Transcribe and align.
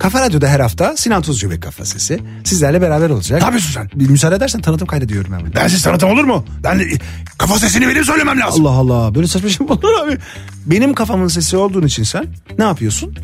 Kafa 0.00 0.20
Radyo'da 0.20 0.48
her 0.48 0.60
hafta 0.60 0.96
Sinan 0.96 1.22
Tuzcu 1.22 1.50
ve 1.50 1.60
Kafa 1.60 1.84
Sesi 1.84 2.20
sizlerle 2.44 2.80
beraber 2.82 3.10
olacak. 3.10 3.38
Ne 3.40 3.44
yapıyorsun 3.44 3.72
sen? 3.72 3.90
Bir 3.94 4.08
müsaade 4.10 4.34
edersen 4.34 4.60
tanıtım 4.60 4.86
kaydediyorum 4.86 5.32
hemen. 5.32 5.54
Bensiz 5.54 5.82
tanıtım 5.82 6.10
olur 6.10 6.24
mu? 6.24 6.44
Ben 6.64 6.80
de- 6.80 6.88
kafa 7.38 7.58
sesini 7.58 7.88
benim 7.88 8.04
söylemem 8.04 8.40
lazım. 8.40 8.66
Allah 8.66 8.76
Allah 8.94 9.14
böyle 9.14 9.26
saçma 9.26 9.48
şey 9.48 9.66
mi 9.66 9.72
olur 9.72 9.94
abi? 10.04 10.18
Benim 10.66 10.94
kafamın 10.94 11.28
sesi 11.28 11.56
olduğun 11.56 11.86
için 11.86 12.02
sen 12.02 12.24
ne 12.58 12.64
yapıyorsun? 12.64 13.14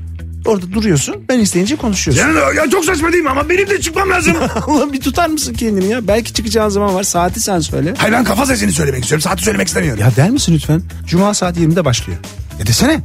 Orada 0.47 0.73
duruyorsun 0.73 1.17
ben 1.29 1.39
isteyince 1.39 1.77
konuşuyorsun. 1.77 2.23
Yani, 2.29 2.57
ya 2.57 2.71
çok 2.71 2.85
saçma 2.85 3.13
değil 3.13 3.23
mi 3.25 3.31
ama 3.31 3.49
benim 3.49 3.71
de 3.71 3.81
çıkmam 3.81 4.11
lazım. 4.11 4.37
Allah 4.67 4.93
bir 4.93 5.01
tutar 5.01 5.29
mısın 5.29 5.55
kendini 5.55 5.87
ya? 5.93 6.09
Belki 6.09 6.33
çıkacağın 6.33 6.69
zaman 6.69 6.95
var 6.95 7.03
saati 7.03 7.41
sen 7.41 7.61
söyle. 7.61 7.95
Hayır 7.99 8.13
ben 8.13 8.25
kafa 8.25 8.47
sesini 8.47 8.73
söylemek 8.73 9.03
istiyorum. 9.03 9.23
Saati 9.23 9.43
söylemek 9.45 9.69
istemiyorum. 9.69 10.01
Ya 10.03 10.17
der 10.17 10.31
misin 10.31 10.55
lütfen? 10.55 10.83
Cuma 11.07 11.35
saat 11.35 11.57
20'de 11.59 11.85
başlıyor. 11.85 12.19
Ya 12.61 12.67
desene. 12.67 13.01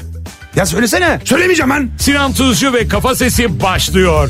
Ya 0.55 0.65
söylesene. 0.65 1.19
Söylemeyeceğim 1.25 1.69
ben. 1.69 1.89
Sinan 1.99 2.33
Tuzcu 2.33 2.73
ve 2.73 2.87
Kafa 2.87 3.15
Sesi 3.15 3.61
başlıyor. 3.61 4.29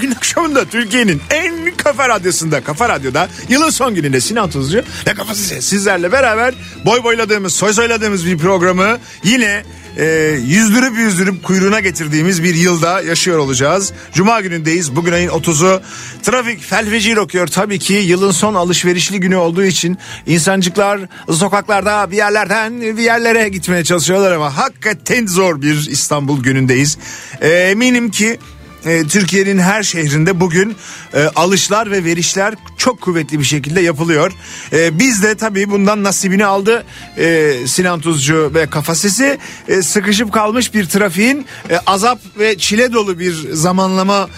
Günü 0.00 0.14
akşamında 0.14 0.64
Türkiye'nin 0.64 1.22
en 1.30 1.76
kafa 1.76 2.08
radyosunda, 2.08 2.64
kafa 2.64 2.88
radyoda 2.88 3.28
yılın 3.48 3.70
son 3.70 3.94
gününde 3.94 4.20
Sinan 4.20 4.50
Tuzcu 4.50 4.82
ve 5.06 5.14
Kafa 5.14 5.34
Sesi 5.34 5.62
sizlerle 5.62 6.12
beraber 6.12 6.54
boy 6.84 7.02
boyladığımız, 7.04 7.54
soy 7.54 7.72
soyladığımız 7.72 8.26
bir 8.26 8.38
programı 8.38 8.98
yine 9.24 9.64
e, 9.96 10.04
yüzdürüp 10.46 10.98
yüzdürüp 10.98 11.42
kuyruğuna 11.42 11.80
getirdiğimiz 11.80 12.42
bir 12.42 12.54
yılda 12.54 13.02
yaşıyor 13.02 13.38
olacağız. 13.38 13.92
Cuma 14.14 14.40
günündeyiz. 14.40 14.96
Bugün 14.96 15.12
ayın 15.12 15.28
30'u. 15.28 15.82
Trafik 16.22 16.62
felfecir 16.62 17.16
okuyor. 17.16 17.46
Tabii 17.46 17.78
ki 17.78 17.92
yılın 17.92 18.30
son 18.30 18.54
alışverişli 18.54 19.20
günü 19.20 19.36
olduğu 19.36 19.64
için 19.64 19.98
insancıklar 20.26 21.00
sokaklarda 21.32 22.10
bir 22.10 22.16
yerlerden 22.16 22.80
bir 22.80 23.02
yerlere 23.02 23.48
gitmeye 23.48 23.84
çalışıyorlar 23.84 24.32
ama 24.32 24.56
hakikaten 24.56 25.26
zor 25.26 25.62
bir 25.62 25.88
İstanbul 25.90 26.42
günündeyiz. 26.42 26.98
E, 27.40 27.48
eminim 27.48 28.10
ki 28.10 28.38
e, 28.84 29.06
Türkiye'nin 29.06 29.58
her 29.58 29.82
şehrinde 29.82 30.40
bugün 30.40 30.76
e, 31.14 31.22
alışlar 31.36 31.90
ve 31.90 32.04
verişler 32.04 32.54
çok 32.76 33.00
kuvvetli 33.00 33.38
bir 33.38 33.44
şekilde 33.44 33.80
yapılıyor. 33.80 34.32
E, 34.72 34.98
biz 34.98 35.22
de 35.22 35.34
tabii 35.34 35.70
bundan 35.70 36.04
nasibini 36.04 36.46
aldı 36.46 36.84
e, 37.18 37.56
Sinan 37.66 38.00
Tuzcu 38.00 38.50
ve 38.54 38.66
Kafa 38.66 38.94
Sesi. 38.94 39.38
E, 39.68 39.82
sıkışıp 39.82 40.32
kalmış 40.32 40.74
bir 40.74 40.84
trafiğin 40.84 41.46
e, 41.70 41.78
azap 41.86 42.18
ve 42.38 42.58
çile 42.58 42.92
dolu 42.92 43.18
bir 43.18 43.32
zamanlama 43.52 44.28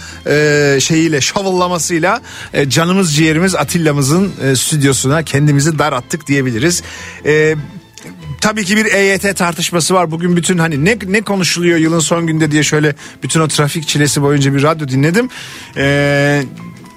şeyiyle 0.80 1.20
şavullamasıyla 1.20 2.20
e, 2.54 2.70
canımız 2.70 3.16
ciğerimiz 3.16 3.54
Atilla'mızın 3.54 4.32
stüdyosuna 4.54 5.22
kendimizi 5.22 5.78
dar 5.78 5.92
attık 5.92 6.26
diyebiliriz. 6.26 6.82
Tabii 8.42 8.64
ki 8.64 8.76
bir 8.76 8.84
EYT 8.84 9.36
tartışması 9.36 9.94
var. 9.94 10.10
Bugün 10.10 10.36
bütün 10.36 10.58
hani 10.58 10.84
ne 10.84 10.98
ne 11.06 11.20
konuşuluyor 11.22 11.78
yılın 11.78 12.00
son 12.00 12.26
günde 12.26 12.50
diye 12.50 12.62
şöyle 12.62 12.94
bütün 13.22 13.40
o 13.40 13.48
trafik 13.48 13.88
çilesi 13.88 14.22
boyunca 14.22 14.54
bir 14.54 14.62
radyo 14.62 14.88
dinledim. 14.88 15.28
Ee, 15.76 16.42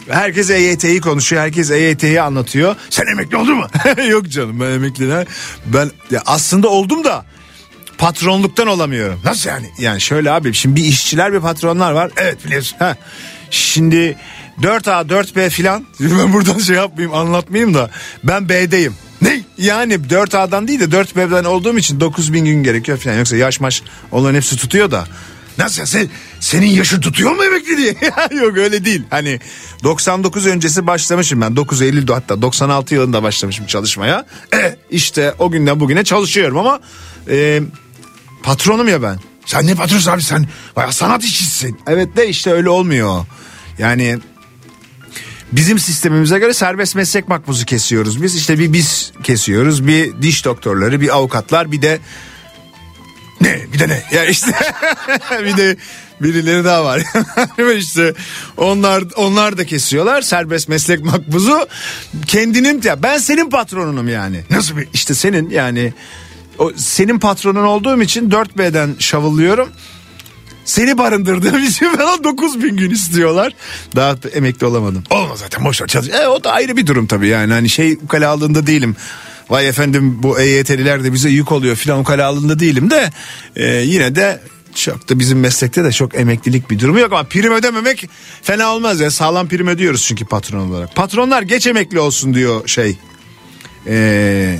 herkes 0.10 0.50
EYT'yi 0.50 1.02
konuşuyor. 1.02 1.42
Herkes 1.42 1.72
EYT'yi 1.72 2.22
anlatıyor. 2.22 2.76
Sen 2.90 3.06
emekli 3.08 3.38
oldun 3.38 3.56
mu? 3.58 3.68
Yok 4.10 4.30
canım 4.30 4.60
ben 4.60 4.72
emekli? 4.72 5.26
Ben 5.66 5.92
ya 6.12 6.22
aslında 6.26 6.68
oldum 6.68 7.04
da 7.04 7.26
patronluktan 7.98 8.68
olamıyorum. 8.68 9.20
Nasıl 9.26 9.50
yani? 9.50 9.70
Yani 9.80 10.02
şöyle 10.02 10.32
abi 10.32 10.54
şimdi 10.54 10.76
bir 10.76 10.86
işçiler 10.86 11.34
bir 11.34 11.40
patronlar 11.40 11.92
var. 11.92 12.12
Evet 12.18 12.46
biliyorsun. 12.46 12.78
Ha. 12.80 12.96
Şimdi 13.52 14.18
4A 14.62 15.08
4B 15.10 15.50
filan 15.50 15.86
ben 16.00 16.34
buradan 16.34 16.58
şey 16.58 16.76
yapmayayım 16.76 17.18
anlatmayayım 17.18 17.74
da 17.74 17.90
ben 18.24 18.50
B'deyim. 18.50 18.94
Yani 19.58 19.94
4A'dan 19.94 20.68
değil 20.68 20.80
de 20.80 20.84
4B'den 20.84 21.44
olduğum 21.44 21.78
için 21.78 22.00
9000 22.00 22.46
gün 22.46 22.64
gerekiyor 22.64 22.98
falan. 22.98 23.18
Yoksa 23.18 23.36
yaş 23.36 23.60
maş 23.60 23.84
onların 24.12 24.36
hepsi 24.36 24.58
tutuyor 24.58 24.92
da. 24.92 25.06
Nasıl 25.58 25.86
sen, 25.86 26.10
senin 26.40 26.68
yaşın 26.68 27.02
tutuyor 27.02 27.32
mu 27.36 27.44
emekli 27.44 27.78
diye? 27.78 27.96
Yok 28.42 28.58
öyle 28.58 28.86
değil. 28.86 29.04
Hani 29.10 29.40
99 29.84 30.48
öncesi 30.48 30.88
başlamışım 30.88 31.42
ben. 31.42 31.56
9 31.56 31.82
Eylül'de 31.82 32.14
hatta 32.14 32.42
96 32.42 32.96
yılında 32.96 33.24
başlamışım 33.24 33.66
çalışmaya. 33.66 34.26
E, 34.54 34.76
işte 34.90 35.34
o 35.40 35.52
günden 35.52 35.80
bugüne 35.80 36.04
çalışıyorum 36.04 36.58
ama 36.58 36.80
e, 37.30 37.62
patronum 38.44 38.88
ya 38.88 39.02
ben. 39.02 39.20
Sen 39.46 39.68
ne 39.68 39.76
patronsun 39.76 40.12
abi 40.12 40.22
sen 40.22 40.48
bayağı 40.76 40.94
sanat 40.94 41.24
işçisisin. 41.24 41.80
Evet 41.88 42.18
de 42.18 42.28
işte 42.28 42.52
öyle 42.52 42.70
olmuyor. 42.70 43.26
Yani 43.78 44.20
Bizim 45.52 45.80
sistemimize 45.80 46.40
göre 46.40 46.54
serbest 46.54 46.96
meslek 46.96 47.28
makbuzu 47.28 47.66
kesiyoruz. 47.66 48.24
Biz 48.24 48.36
işte 48.36 48.60
bir 48.60 48.74
biz 48.74 49.12
kesiyoruz. 49.24 49.88
Bir 49.88 50.22
diş 50.22 50.46
doktorları, 50.46 51.02
bir 51.02 51.16
avukatlar, 51.16 51.72
bir 51.72 51.82
de 51.82 52.00
ne? 53.42 53.66
Bir 53.74 53.80
de 53.80 53.90
ne? 53.90 54.04
Ya 54.14 54.26
işte 54.26 54.52
bir 55.46 55.58
de 55.58 55.78
birileri 56.22 56.66
daha 56.66 56.86
var. 56.86 57.02
işte 57.78 58.14
onlar 58.58 59.04
onlar 59.16 59.58
da 59.58 59.66
kesiyorlar 59.66 60.22
serbest 60.22 60.70
meslek 60.70 61.04
makbuzu. 61.04 61.68
Kendinin 62.28 62.82
ya 62.84 63.04
ben 63.04 63.18
senin 63.18 63.50
patronunum 63.50 64.10
yani. 64.10 64.44
Nasıl 64.50 64.78
bir 64.78 64.88
işte 64.94 65.16
senin 65.16 65.50
yani 65.50 65.94
o 66.60 66.72
senin 66.76 67.20
patronun 67.20 67.64
olduğum 67.64 68.02
için 68.02 68.30
4B'den 68.30 68.96
şavulluyorum. 69.00 69.70
Seni 70.66 70.98
barındırdığım 70.98 71.64
için 71.64 71.88
bana 72.00 72.24
9 72.24 72.64
bin 72.64 72.78
gün 72.78 72.92
istiyorlar. 72.92 73.54
Daha 73.96 74.24
da 74.24 74.30
emekli 74.30 74.66
olamadım. 74.66 75.04
Olmaz 75.10 75.40
zaten 75.40 75.66
boşver 75.66 75.88
çalış. 75.88 76.10
E, 76.10 76.28
o 76.28 76.44
da 76.44 76.52
ayrı 76.52 76.78
bir 76.78 76.88
durum 76.88 77.08
tabii 77.08 77.28
yani. 77.28 77.54
Hani 77.54 77.70
şey 77.70 77.94
ukalalığında 77.94 78.68
değilim. 78.68 78.96
Vay 79.50 79.68
efendim 79.68 80.24
bu 80.24 80.40
EYT'liler 80.40 81.04
de 81.04 81.14
bize 81.14 81.30
yük 81.30 81.52
oluyor 81.52 81.76
filan 81.76 82.00
ukalalığında 82.00 82.60
değilim 82.60 82.90
de. 82.90 83.10
e, 83.56 83.76
yine 83.76 84.16
de 84.16 84.40
çok 84.76 85.10
da 85.10 85.20
bizim 85.20 85.40
meslekte 85.40 85.84
de 85.84 85.92
çok 85.92 86.16
emeklilik 86.16 86.70
bir 86.70 86.80
durumu 86.80 87.00
yok 87.00 87.14
ama 87.14 87.24
prim 87.24 87.54
ödememek 87.54 88.10
fena 88.44 88.74
olmaz 88.76 89.00
ya. 89.00 89.12
Sağlam 89.12 89.48
prim 89.48 89.68
ödüyoruz 89.68 90.04
çünkü 90.04 90.26
patron 90.26 90.70
olarak. 90.70 90.96
Patronlar 90.96 91.42
geç 91.42 91.68
emekli 91.68 92.00
olsun 92.00 92.34
diyor 92.34 92.68
şey. 92.68 92.98
Eee 93.88 94.60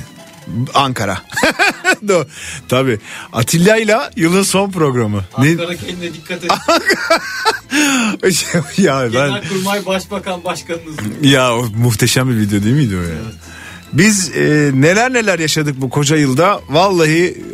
Ankara. 0.74 1.18
Do- 2.06 2.26
Tabii. 2.68 2.98
Atilla 3.32 3.76
ile 3.76 3.96
yılın 4.16 4.42
son 4.42 4.70
programı. 4.70 5.24
Ne- 5.38 5.50
Ankara 5.50 5.76
kendine 5.76 6.14
dikkat 6.14 6.44
et. 6.44 6.50
ya 8.78 9.02
ben 9.02 9.10
Genelkurmay 9.12 9.86
Başbakan 9.86 10.44
Başkanınız. 10.44 10.96
ya 11.22 11.52
muhteşem 11.76 12.30
bir 12.30 12.36
video 12.36 12.62
değil 12.62 12.74
miydi 12.74 12.96
o 12.96 13.00
ya? 13.02 13.16
Biz 13.92 14.30
e, 14.36 14.70
neler 14.74 15.12
neler 15.12 15.38
yaşadık 15.38 15.80
bu 15.80 15.90
koca 15.90 16.16
yılda. 16.16 16.60
Vallahi 16.68 17.44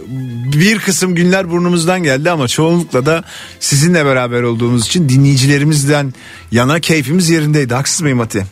bir 0.53 0.79
kısım 0.79 1.15
günler 1.15 1.51
burnumuzdan 1.51 2.03
geldi 2.03 2.31
ama 2.31 2.49
çoğunlukla 2.49 3.07
da 3.07 3.25
sizinle 3.61 4.05
beraber 4.07 4.43
olduğumuz 4.43 4.87
için 4.87 5.09
dinleyicilerimizden 5.09 6.15
yana 6.53 6.81
keyfimiz 6.81 7.31
yerindeydi. 7.31 7.75
Haksız 7.75 8.01
mıyım 8.01 8.21
Ati? 8.21 8.47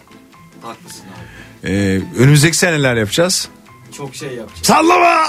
Haklısın 0.62 1.00
abi. 1.64 1.70
E, 1.72 2.00
önümüzdeki 2.18 2.56
seneler 2.56 2.96
yapacağız. 2.96 3.48
Çok 4.00 4.14
şey 4.14 4.28
yapacağız. 4.34 4.66
Sallama! 4.66 5.26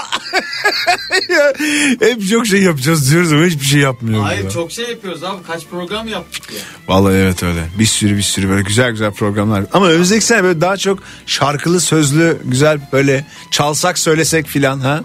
Hep 2.00 2.28
çok 2.30 2.46
şey 2.46 2.62
yapacağız 2.62 3.10
diyoruz 3.10 3.32
ama 3.32 3.44
hiçbir 3.44 3.64
şey 3.66 3.80
yapmıyoruz. 3.80 4.26
Hayır 4.26 4.44
ya. 4.44 4.50
çok 4.50 4.72
şey 4.72 4.88
yapıyoruz 4.88 5.24
abi. 5.24 5.42
Kaç 5.46 5.66
program 5.66 6.08
yaptık 6.08 6.52
ya. 6.52 6.58
Vallahi 6.88 7.14
evet 7.14 7.42
öyle. 7.42 7.64
Bir 7.78 7.86
sürü 7.86 8.16
bir 8.16 8.22
sürü 8.22 8.48
böyle 8.48 8.62
güzel 8.62 8.90
güzel 8.90 9.12
programlar. 9.12 9.64
Ama 9.72 9.86
önümüzdeki 9.88 10.24
sene 10.24 10.42
böyle 10.42 10.60
daha 10.60 10.76
çok 10.76 10.98
şarkılı 11.26 11.80
sözlü 11.80 12.38
güzel 12.44 12.80
böyle 12.92 13.26
çalsak 13.50 13.98
söylesek 13.98 14.46
filan 14.46 14.80
ha. 14.80 15.00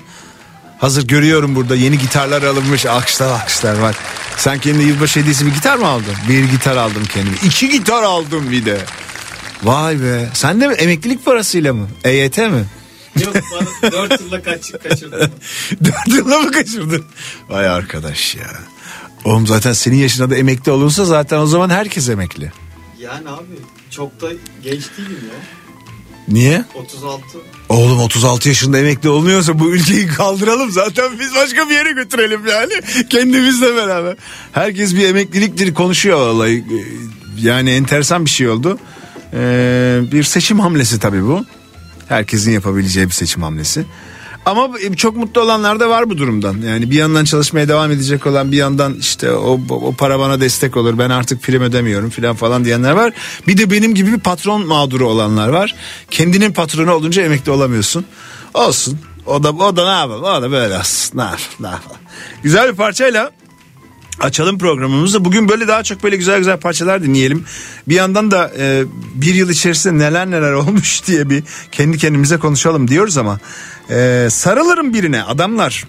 Hazır 0.80 1.08
görüyorum 1.08 1.56
burada 1.56 1.76
yeni 1.76 1.98
gitarlar 1.98 2.44
alınmış 2.44 2.86
alkışlar 2.86 3.28
alkışlar 3.28 3.80
var. 3.80 3.96
Sen 4.38 4.60
kendine 4.60 4.84
yılbaşı 4.84 5.20
hediyesi 5.20 5.46
bir 5.46 5.54
gitar 5.54 5.78
mı 5.78 5.88
aldın? 5.88 6.16
Bir 6.30 6.44
gitar 6.44 6.78
aldım 6.78 7.04
kendime. 7.14 7.36
İki 7.46 7.70
gitar 7.70 8.04
aldım 8.04 8.52
bir 8.52 8.66
de. 8.66 8.78
Vay 9.64 10.02
be. 10.02 10.30
Sen 10.34 10.62
de 10.62 10.68
mi 10.68 10.74
emeklilik 10.74 11.26
parasıyla 11.26 11.74
mı? 11.74 11.88
EYT 12.04 12.38
mi? 12.38 12.66
Yok 13.26 13.36
bana 13.82 13.92
4 13.92 14.22
yılla 14.22 14.42
kaç, 14.44 14.72
kaçırdım. 14.84 15.20
Dört 15.84 16.08
yılla 16.08 16.40
mı 16.40 16.52
kaçırdın? 16.52 17.06
Vay 17.50 17.68
arkadaş 17.68 18.36
ya. 18.36 18.48
Oğlum 19.26 19.48
zaten 19.48 19.74
senin 19.74 19.98
yaşında 19.98 20.30
da 20.30 20.36
emekli 20.36 20.72
olursa 20.72 21.06
zaten 21.06 21.38
o 21.40 21.46
zaman 21.48 21.70
herkes 21.70 22.10
emekli. 22.10 22.52
Yani 23.00 23.30
abi 23.30 23.46
çok 23.92 24.22
da 24.22 24.28
genç 24.64 24.84
değilim 24.98 25.20
ya. 25.24 25.40
Niye? 26.28 26.66
36. 26.76 27.22
Oğlum 27.70 28.00
36 28.00 28.50
yaşında 28.50 28.78
emekli 28.80 29.10
olmuyorsa 29.10 29.60
bu 29.60 29.72
ülkeyi 29.76 30.08
kaldıralım 30.08 30.72
zaten 30.72 31.20
biz 31.20 31.36
başka 31.36 31.70
bir 31.70 31.76
yere 31.76 31.92
götürelim 31.92 32.42
yani 32.48 32.74
kendimizle 33.10 33.76
beraber. 33.76 34.16
Herkes 34.52 34.96
bir 34.96 35.08
emekliliktir 35.10 35.74
konuşuyor 35.74 36.18
vallahi. 36.20 36.58
Ee, 36.58 37.44
Yani 37.48 37.72
enteresan 37.72 38.26
bir 38.26 38.30
şey 38.30 38.50
oldu. 38.50 38.80
Ee, 39.34 40.00
bir 40.12 40.24
seçim 40.24 40.60
hamlesi 40.60 41.00
tabii 41.00 41.24
bu. 41.24 41.46
Herkesin 42.10 42.52
yapabileceği 42.52 43.08
bir 43.08 43.14
seçim 43.14 43.44
hamlesi. 43.44 43.86
Ama 44.46 44.70
çok 44.96 45.18
mutlu 45.18 45.42
olanlar 45.42 45.80
da 45.80 45.90
var 45.90 46.10
bu 46.10 46.18
durumdan. 46.18 46.58
Yani 46.62 46.92
bir 46.92 46.96
yandan 46.96 47.26
çalışmaya 47.26 47.68
devam 47.68 47.92
edecek 47.92 48.28
olan 48.28 48.52
bir 48.52 48.58
yandan 48.58 48.94
işte 48.94 49.32
o, 49.32 49.60
o 49.70 49.94
para 49.94 50.20
bana 50.20 50.42
destek 50.42 50.78
olur. 50.78 50.98
Ben 50.98 51.10
artık 51.10 51.44
prim 51.44 51.62
ödemiyorum 51.62 52.10
filan 52.10 52.36
falan 52.36 52.66
diyenler 52.66 52.92
var. 52.92 53.14
Bir 53.48 53.58
de 53.58 53.72
benim 53.72 53.96
gibi 53.96 54.12
bir 54.12 54.20
patron 54.20 54.68
mağduru 54.68 55.08
olanlar 55.08 55.50
var. 55.50 55.76
Kendinin 56.12 56.54
patronu 56.54 56.92
olunca 56.92 57.22
emekli 57.24 57.52
olamıyorsun. 57.52 58.06
Olsun. 58.54 59.00
O 59.26 59.44
da 59.44 59.52
o 59.52 59.76
da 59.76 59.84
ne 59.84 60.00
yapalım? 60.00 60.24
O 60.24 60.42
da 60.42 60.52
böyle 60.52 60.78
olsun. 60.78 61.18
Ne 61.18 61.22
yapalım? 61.22 61.42
Ne 61.60 61.68
yapalım? 61.68 61.98
Güzel 62.44 62.72
bir 62.72 62.76
parçayla 62.76 63.32
açalım 64.20 64.58
programımızı. 64.58 65.26
Bugün 65.26 65.50
böyle 65.50 65.68
daha 65.68 65.84
çok 65.84 66.04
böyle 66.04 66.16
güzel 66.16 66.38
güzel 66.38 66.60
parçalar 66.60 67.04
dinleyelim. 67.04 67.46
Bir 67.88 67.96
yandan 67.96 68.32
da 68.32 68.52
e, 68.60 68.84
bir 69.16 69.36
yıl 69.36 69.50
içerisinde 69.50 70.04
neler 70.04 70.32
neler 70.32 70.52
olmuş 70.54 71.08
diye 71.08 71.30
bir 71.30 71.44
kendi 71.72 71.98
kendimize 71.98 72.38
konuşalım 72.38 72.88
diyoruz 72.88 73.18
ama 73.18 73.40
e, 73.90 74.28
sarılırım 74.32 74.94
birine 74.94 75.24
adamlar. 75.24 75.88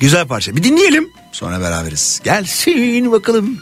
Güzel 0.00 0.26
parça. 0.26 0.56
Bir 0.56 0.62
dinleyelim. 0.62 1.08
Sonra 1.32 1.60
beraberiz. 1.60 2.20
Gelsin 2.24 3.12
bakalım. 3.12 3.58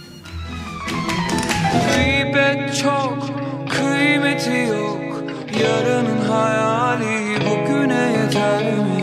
Gıybet 1.94 2.76
çok, 2.82 3.30
kıymeti 3.70 4.50
yok 4.50 5.04
Yarının 5.62 6.28
hayali 6.28 7.40
bugüne 7.46 8.12
yeter 8.18 8.72
mi? 8.78 8.93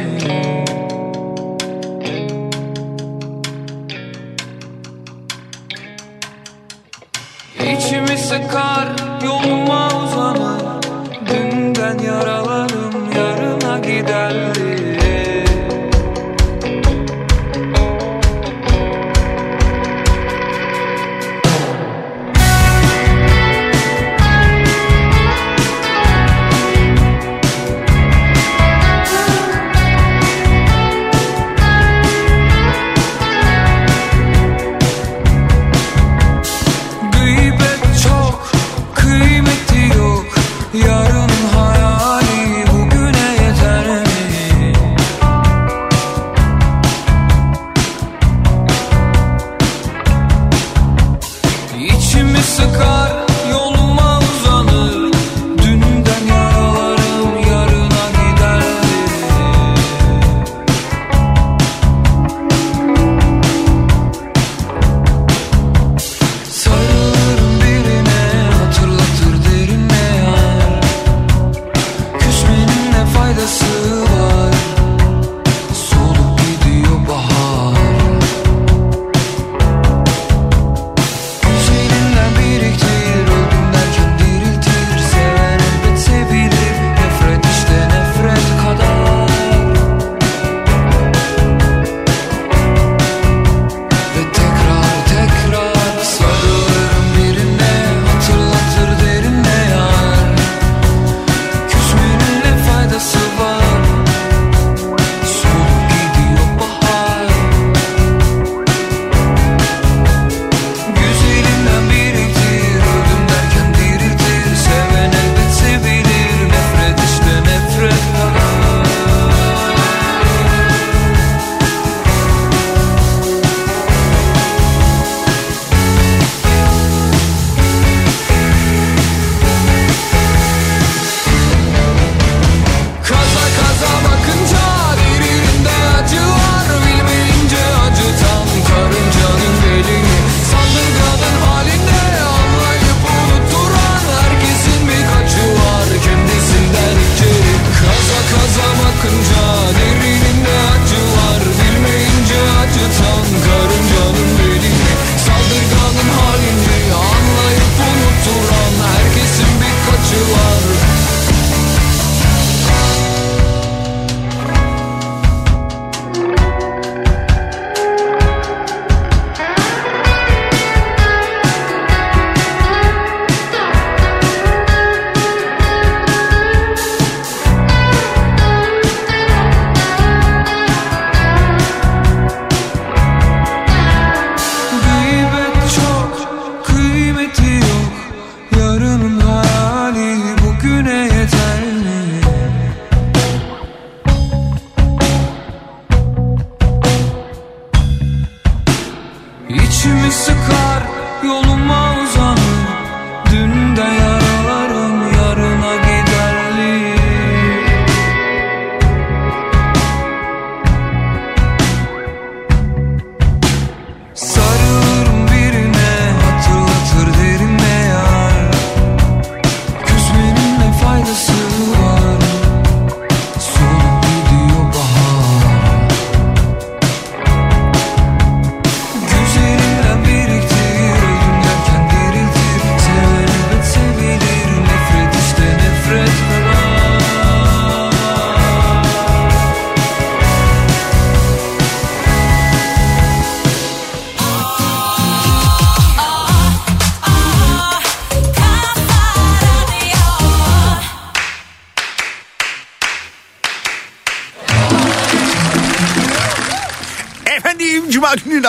İçimi 7.62 8.18
sıkar, 8.18 8.88
yoluma 9.26 9.88
uzanır. 9.88 10.62
Dünden 11.30 11.98
yaralarım 12.00 13.12
yarına 13.16 13.80
giderdi 13.80 14.61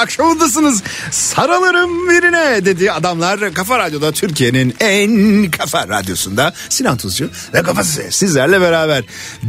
akşamındasınız. 0.02 0.82
Sarılırım 1.10 2.08
birine 2.08 2.64
dedi 2.64 2.92
adamlar 2.92 3.54
Kafa 3.54 3.78
Radyo'da 3.78 4.12
Türkiye'nin 4.12 4.74
en 4.80 5.50
kafa 5.50 5.88
radyosunda 5.88 6.52
Sinan 6.68 6.96
Tuzcu 6.96 7.30
ve 7.54 7.62
kafası 7.62 8.02
sizlerle 8.10 8.60
beraber. 8.60 9.04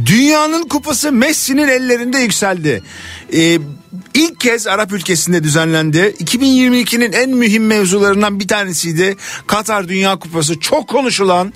Dünyanın 0.06 0.68
kupası 0.68 1.12
Messi'nin 1.12 1.68
ellerinde 1.68 2.18
yükseldi. 2.18 2.82
Ee, 3.32 3.58
ilk 4.14 4.40
kez 4.40 4.66
Arap 4.66 4.92
ülkesinde 4.92 5.44
düzenlendi. 5.44 5.98
2022'nin 5.98 7.12
en 7.12 7.30
mühim 7.30 7.66
mevzularından 7.66 8.40
bir 8.40 8.48
tanesiydi. 8.48 9.16
Katar 9.46 9.88
Dünya 9.88 10.16
Kupası 10.16 10.60
çok 10.60 10.88
konuşulan 10.88 11.52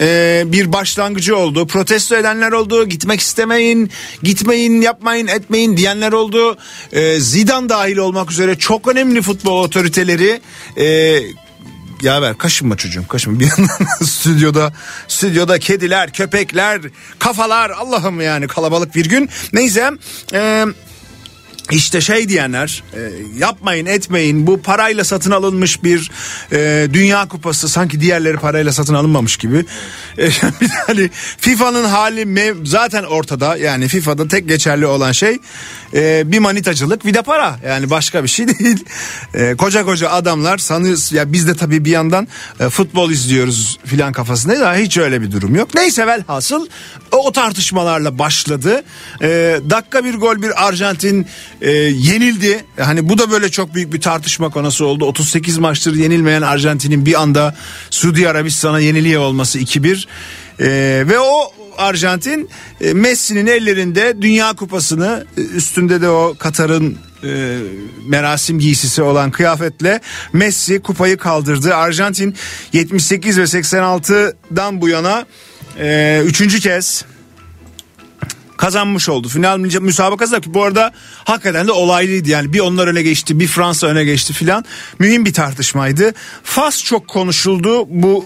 e, 0.00 0.42
bir 0.46 0.72
başlangıcı 0.72 1.36
oldu. 1.36 1.66
Protesto 1.66 2.16
edenler 2.16 2.52
oldu. 2.52 2.88
Gitmek 2.88 3.20
istemeyin, 3.20 3.90
gitmeyin, 4.22 4.80
yapmayın, 4.80 5.26
etmeyin 5.26 5.76
diyenler 5.76 6.12
oldu. 6.12 6.58
E, 6.92 7.20
Zidane 7.20 7.68
dahil 7.68 7.96
olmak 7.96 8.30
üzere 8.30 8.58
çok 8.58 8.88
önemli 8.88 9.22
futbol 9.22 9.62
otoriteleri 9.62 10.40
e, 10.76 10.86
ya 12.02 12.22
ver 12.22 12.38
kaşınma 12.38 12.76
çocuğum 12.76 13.06
kaşınma 13.08 13.40
bir 13.40 13.46
yandan 13.46 14.04
stüdyoda 14.04 14.72
stüdyoda 15.08 15.58
kediler 15.58 16.12
köpekler 16.12 16.80
kafalar 17.18 17.70
Allah'ım 17.70 18.20
yani 18.20 18.46
kalabalık 18.46 18.94
bir 18.94 19.06
gün 19.06 19.28
neyse 19.52 19.90
e, 20.32 20.64
işte 21.72 22.00
şey 22.00 22.28
diyenler 22.28 22.82
e, 22.94 22.98
yapmayın 23.38 23.86
etmeyin 23.86 24.46
bu 24.46 24.62
parayla 24.62 25.04
satın 25.04 25.30
alınmış 25.30 25.84
bir 25.84 26.10
e, 26.52 26.88
dünya 26.92 27.28
kupası 27.28 27.68
sanki 27.68 28.00
diğerleri 28.00 28.36
parayla 28.36 28.72
satın 28.72 28.94
alınmamış 28.94 29.36
gibi. 29.36 29.64
E, 30.18 30.30
hani 30.86 31.10
FIFA'nın 31.38 31.84
hali 31.84 32.22
mev- 32.22 32.66
zaten 32.66 33.02
ortada 33.04 33.56
yani 33.56 33.88
FIFA'da 33.88 34.28
tek 34.28 34.48
geçerli 34.48 34.86
olan 34.86 35.12
şey 35.12 35.38
e, 35.94 36.32
bir 36.32 36.38
manitacılık 36.38 37.04
bir 37.04 37.14
de 37.14 37.22
para 37.22 37.58
yani 37.66 37.90
başka 37.90 38.22
bir 38.22 38.28
şey 38.28 38.48
değil. 38.58 38.84
E, 39.34 39.54
koca 39.54 39.84
koca 39.84 40.10
adamlar 40.10 40.58
sanıyoruz 40.58 41.12
ya 41.12 41.32
biz 41.32 41.48
de 41.48 41.56
tabii 41.56 41.84
bir 41.84 41.90
yandan 41.90 42.28
e, 42.60 42.68
futbol 42.68 43.10
izliyoruz 43.10 43.78
filan 43.84 44.12
kafasındayız 44.12 44.62
ama 44.62 44.76
hiç 44.76 44.98
öyle 44.98 45.22
bir 45.22 45.32
durum 45.32 45.56
yok. 45.56 45.74
Neyse 45.74 46.06
velhasıl 46.06 46.66
o, 47.12 47.16
o 47.16 47.32
tartışmalarla 47.32 48.18
başladı. 48.18 48.82
E, 49.22 49.60
dakika 49.70 50.04
bir 50.04 50.14
gol 50.14 50.42
bir 50.42 50.68
Arjantin 50.68 51.26
e, 51.60 51.70
yenildi. 51.70 52.64
Hani 52.80 53.08
bu 53.08 53.18
da 53.18 53.30
böyle 53.30 53.50
çok 53.50 53.74
büyük 53.74 53.92
bir 53.92 54.00
tartışma 54.00 54.50
konusu 54.50 54.84
oldu. 54.84 55.04
38 55.04 55.58
maçtır 55.58 55.94
yenilmeyen 55.94 56.42
Arjantin'in 56.42 57.06
bir 57.06 57.20
anda 57.20 57.56
Suudi 57.90 58.28
Arabistan'a 58.28 58.80
yeniliyor 58.80 59.22
olması 59.22 59.58
2-1. 59.58 60.06
E, 60.60 60.68
ve 61.08 61.18
o 61.18 61.52
Arjantin 61.80 62.48
e, 62.80 62.92
Messi'nin 62.92 63.46
ellerinde 63.46 64.22
Dünya 64.22 64.52
Kupası'nı 64.52 65.24
e, 65.36 65.40
üstünde 65.40 66.00
de 66.00 66.08
o 66.08 66.34
Katar'ın 66.38 66.98
e, 67.24 67.58
merasim 68.06 68.58
giysisi 68.58 69.02
olan 69.02 69.30
kıyafetle 69.30 70.00
Messi 70.32 70.82
kupayı 70.82 71.16
kaldırdı. 71.16 71.74
Arjantin 71.74 72.34
78 72.72 73.38
ve 73.38 73.42
86'dan 73.42 74.80
bu 74.80 74.88
yana 74.88 75.26
e, 75.78 76.22
üçüncü 76.26 76.60
kez 76.60 77.04
kazanmış 78.60 79.08
oldu. 79.08 79.28
Final 79.28 79.58
müsabakası 79.58 80.32
da 80.32 80.54
bu 80.54 80.64
arada 80.64 80.92
hakikaten 81.24 81.66
de 81.66 81.72
olaylıydı. 81.72 82.28
Yani 82.28 82.52
bir 82.52 82.60
onlar 82.60 82.86
öne 82.86 83.02
geçti 83.02 83.40
bir 83.40 83.46
Fransa 83.46 83.86
öne 83.86 84.04
geçti 84.04 84.32
filan. 84.32 84.64
Mühim 84.98 85.24
bir 85.24 85.32
tartışmaydı. 85.32 86.14
Fas 86.42 86.84
çok 86.84 87.08
konuşuldu 87.08 87.86
bu 87.88 88.24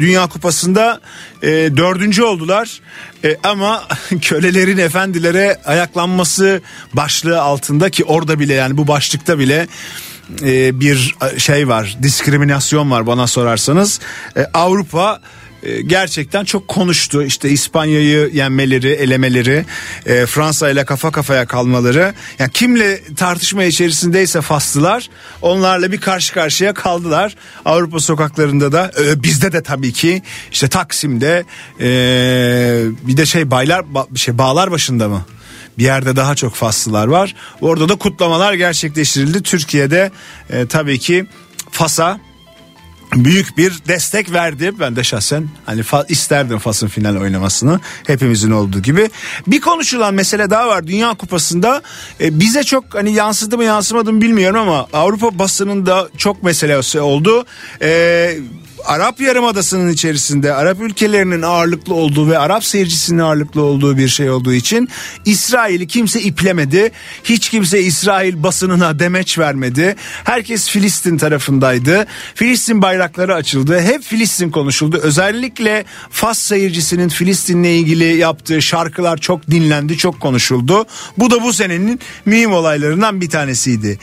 Dünya 0.00 0.26
Kupası'nda 0.26 1.00
e, 1.42 1.48
dördüncü 1.48 2.22
oldular. 2.22 2.80
E, 3.24 3.36
ama 3.44 3.82
kölelerin 4.22 4.78
efendilere 4.78 5.60
ayaklanması 5.66 6.60
başlığı 6.92 7.42
altında 7.42 7.90
ki 7.90 8.04
orada 8.04 8.38
bile 8.38 8.54
yani 8.54 8.76
bu 8.76 8.88
başlıkta 8.88 9.38
bile 9.38 9.66
e, 10.42 10.80
bir 10.80 11.14
şey 11.38 11.68
var 11.68 11.96
diskriminasyon 12.02 12.90
var 12.90 13.06
bana 13.06 13.26
sorarsanız. 13.26 14.00
E, 14.36 14.46
Avrupa 14.54 15.20
gerçekten 15.86 16.44
çok 16.44 16.68
konuştu. 16.68 17.22
İşte 17.22 17.50
İspanya'yı 17.50 18.30
yenmeleri, 18.32 18.88
elemeleri, 18.88 19.64
e, 20.06 20.26
Fransa 20.26 20.70
ile 20.70 20.84
kafa 20.84 21.10
kafaya 21.10 21.46
kalmaları. 21.46 22.14
Yani 22.38 22.50
kimle 22.50 23.14
tartışma 23.14 23.64
içerisindeyse 23.64 24.40
Faslılar 24.40 25.08
onlarla 25.42 25.92
bir 25.92 26.00
karşı 26.00 26.34
karşıya 26.34 26.74
kaldılar. 26.74 27.36
Avrupa 27.64 28.00
sokaklarında 28.00 28.72
da 28.72 28.92
e, 29.04 29.22
bizde 29.22 29.52
de 29.52 29.62
tabii 29.62 29.92
ki 29.92 30.22
işte 30.52 30.68
Taksim'de 30.68 31.44
e, 31.80 31.86
bir 33.02 33.16
de 33.16 33.26
şey 33.26 33.50
baylar 33.50 33.80
ba- 33.94 34.18
şey 34.18 34.38
bağlar 34.38 34.70
başında 34.70 35.08
mı? 35.08 35.24
bir 35.78 35.84
yerde 35.84 36.16
daha 36.16 36.34
çok 36.34 36.54
Faslılar 36.54 37.06
var. 37.06 37.34
Orada 37.60 37.88
da 37.88 37.96
kutlamalar 37.96 38.54
gerçekleştirildi. 38.54 39.42
Türkiye'de 39.42 40.10
e, 40.50 40.66
tabii 40.66 40.98
ki 40.98 41.26
Fas'a 41.70 42.20
büyük 43.14 43.58
bir 43.58 43.78
destek 43.88 44.32
verdi. 44.32 44.72
Ben 44.80 44.96
de 44.96 45.04
şahsen 45.04 45.48
hani 45.66 45.80
fa- 45.80 46.12
isterdim 46.12 46.58
Fas'ın 46.58 46.88
final 46.88 47.16
oynamasını. 47.16 47.80
Hepimizin 48.06 48.50
olduğu 48.50 48.82
gibi. 48.82 49.10
Bir 49.46 49.60
konuşulan 49.60 50.14
mesele 50.14 50.50
daha 50.50 50.68
var. 50.68 50.86
Dünya 50.86 51.14
Kupası'nda 51.14 51.82
e, 52.20 52.40
bize 52.40 52.62
çok 52.62 52.94
hani 52.94 53.12
yansıdı 53.12 53.56
mı 53.56 53.64
yansımadı 53.64 54.12
mı 54.12 54.20
bilmiyorum 54.20 54.60
ama 54.60 54.86
Avrupa 54.92 55.38
basınında 55.38 56.08
çok 56.16 56.42
meselesi 56.42 57.00
oldu. 57.00 57.44
E, 57.82 58.38
Arap 58.84 59.20
Yarımadası'nın 59.20 59.92
içerisinde 59.92 60.54
Arap 60.54 60.80
ülkelerinin 60.80 61.42
ağırlıklı 61.42 61.94
olduğu 61.94 62.30
ve 62.30 62.38
Arap 62.38 62.64
seyircisinin 62.64 63.18
ağırlıklı 63.18 63.62
olduğu 63.62 63.96
bir 63.96 64.08
şey 64.08 64.30
olduğu 64.30 64.52
için 64.52 64.88
İsrail'i 65.24 65.86
kimse 65.86 66.20
iplemedi. 66.20 66.92
Hiç 67.24 67.48
kimse 67.48 67.82
İsrail 67.82 68.42
basınına 68.42 68.98
demeç 68.98 69.38
vermedi. 69.38 69.96
Herkes 70.24 70.68
Filistin 70.68 71.18
tarafındaydı. 71.18 72.06
Filistin 72.34 72.82
bayrakları 72.82 73.34
açıldı. 73.34 73.80
Hep 73.80 74.02
Filistin 74.02 74.50
konuşuldu. 74.50 75.00
Özellikle 75.02 75.84
Fas 76.10 76.38
seyircisinin 76.38 77.08
Filistin'le 77.08 77.64
ilgili 77.64 78.16
yaptığı 78.16 78.62
şarkılar 78.62 79.16
çok 79.16 79.50
dinlendi, 79.50 79.96
çok 79.96 80.20
konuşuldu. 80.20 80.86
Bu 81.18 81.30
da 81.30 81.42
bu 81.42 81.52
senenin 81.52 82.00
mühim 82.24 82.52
olaylarından 82.52 83.20
bir 83.20 83.30
tanesiydi. 83.30 83.98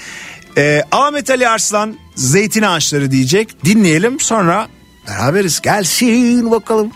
Ee, 0.58 0.84
Ahmet 0.92 1.30
Ali 1.30 1.50
Arslan 1.50 1.96
zeytin 2.16 2.62
ağaçları 2.62 3.12
diyecek. 3.12 3.66
Dinleyelim 3.66 4.20
sonra 4.20 4.68
beraberiz. 5.08 5.62
Gelsin 5.62 6.52
bakalım. 6.52 6.92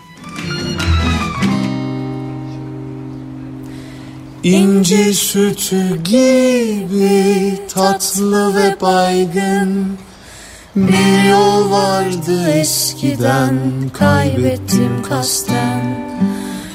İnci 4.44 5.14
sütü 5.14 6.04
gibi 6.04 7.60
tatlı 7.74 8.56
ve 8.56 8.82
baygın 8.82 9.98
Bir 10.76 11.30
yol 11.30 11.72
vardı 11.72 12.50
eskiden 12.50 13.60
kaybettim 13.94 15.04
kasten 15.10 16.08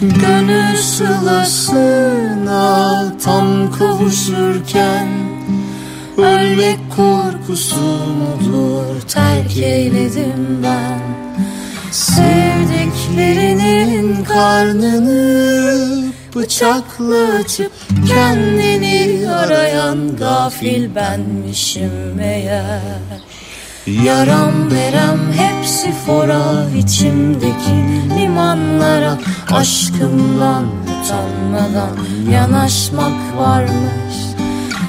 Gönül 0.00 0.76
sılasına 0.76 2.32
tam 3.24 3.72
kavuşurken 3.78 5.35
Ölmek 6.18 6.78
korkusu 6.96 7.84
mudur? 8.18 9.00
Terk 9.08 9.56
eyledim 9.56 10.62
ben. 10.62 11.00
Sevdiklerinin 11.90 14.24
karnını 14.24 16.04
bıçakla 16.34 17.34
açıp 17.40 17.72
Kendini 18.08 19.30
arayan 19.30 20.16
gafil 20.16 20.94
benmişim 20.94 22.14
meğer. 22.16 22.80
Yaram 23.86 24.70
verem 24.70 25.32
hepsi 25.32 25.92
fora 26.06 26.70
içimdeki 26.78 27.84
limanlara 28.18 29.18
Aşkımdan 29.50 30.64
utanmadan 30.64 31.98
yanaşmak 32.30 33.36
varmış 33.38 34.25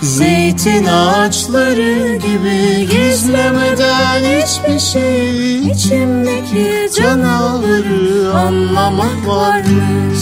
Zeytin 0.01 0.85
ağaçları 0.85 2.15
gibi 2.15 2.87
gizlemeden 2.91 4.19
hiçbir 4.19 4.79
şey. 4.79 5.59
İçimdeki 5.59 6.89
canavarı 6.95 8.33
anlamak 8.33 9.27
varmış. 9.27 10.19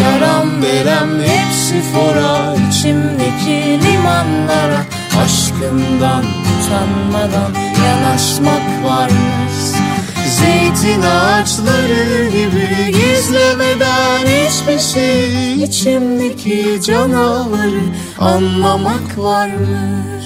Yaram 0.00 0.62
verem 0.62 1.10
hepsi 1.20 1.82
fora 1.92 2.54
içimdeki 2.68 3.80
limanlara 3.84 4.80
Aşkımdan 5.24 6.24
utanmadan 6.24 7.54
yanaşmak 7.86 8.84
varmış 8.84 9.53
Zeytin 10.44 11.02
ağaçları 11.02 12.28
gibi 12.28 12.92
gizlemeden 12.92 14.26
hiçbir 14.26 14.78
şey. 14.78 15.62
İçimdeki 15.64 16.80
canavarı 16.86 17.80
anlamak 18.18 19.18
varmış. 19.18 20.24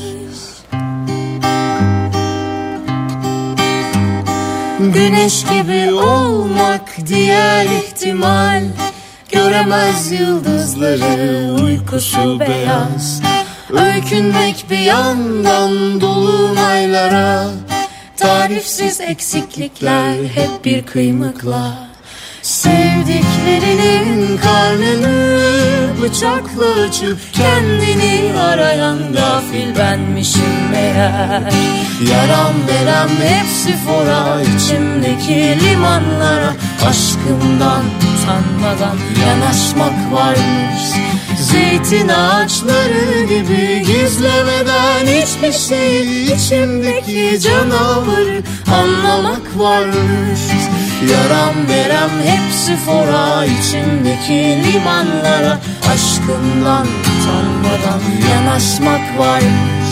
Güneş 4.81 5.45
gibi 5.45 5.93
olmak 5.93 7.07
diğer 7.07 7.65
ihtimal. 7.65 8.65
Göremez 9.33 10.13
yıldızları 10.13 11.55
uykusu 11.65 12.41
beyaz. 12.41 13.23
Öykünmek 13.71 14.67
bir 14.71 14.79
yandan 14.79 16.01
dolunaylara 16.01 17.45
Tarifsiz 18.19 19.01
eksiklikler 19.01 20.15
hep 20.35 20.65
bir 20.65 20.87
kıymıkla. 20.87 21.89
Sevdiklerinin 22.43 24.37
karnını 24.37 25.41
bıçakla 26.03 26.83
açıp 26.89 27.19
Kendini 27.33 28.39
arayan 28.41 28.99
gafil 29.13 29.79
benmişim 29.79 30.71
meğer. 30.71 31.53
Yaram 32.11 32.55
verem 32.69 33.09
hepsi 33.09 33.73
fora 33.77 34.43
içimdeki 34.43 35.57
limanlara 35.65 36.55
Aşkımdan 36.89 37.85
utanmadan 37.85 38.99
yanaşmak 39.27 40.13
varmış 40.13 40.93
Zeytin 41.51 42.09
ağaçları 42.09 43.25
gibi 43.29 43.83
gizlemeden 43.87 45.07
hiçbir 45.07 45.53
şey 45.53 46.25
içimdeki 46.25 47.41
canavarı 47.41 48.43
anlamak 48.75 49.59
varmış. 49.59 50.41
Yaram 51.11 51.69
verem 51.69 52.11
hepsi 52.25 52.77
fora 52.77 53.45
içimdeki 53.45 54.73
limanlara 54.73 55.59
Aşkımdan 55.93 56.87
utanmadan 56.87 58.01
yanaşmak 58.31 59.19
varmış. 59.19 59.89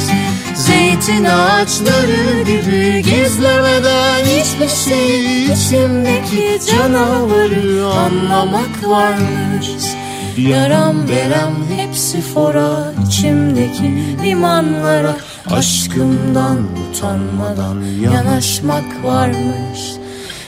Zeytin 0.55 1.25
ağaçları 1.25 2.43
gibi 2.43 3.03
gizlemeden 3.03 4.25
hiçbir 4.25 4.91
şey 4.91 5.45
içimdeki 5.45 6.61
canavarı 6.67 7.87
anlamak 7.87 8.89
varmış 8.89 9.97
Yaram 10.39 11.09
verem 11.09 11.55
hepsi 11.77 12.21
fora 12.21 12.93
içimdeki 13.07 13.93
limanlara. 14.25 15.17
Aşkımdan 15.51 16.59
utanmadan 16.89 17.83
yanaşmak 17.83 19.05
varmış. 19.05 19.93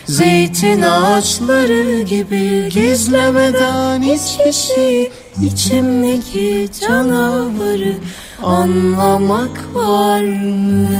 Zeytin 0.06 0.82
ağaçları 0.82 2.02
gibi 2.02 2.68
gizlemeden 2.68 4.02
hiçbir 4.02 4.52
şey. 4.52 5.10
İçimdeki 5.42 6.68
canavarı 6.80 7.94
anlamak 8.42 9.74
varmış. 9.74 10.98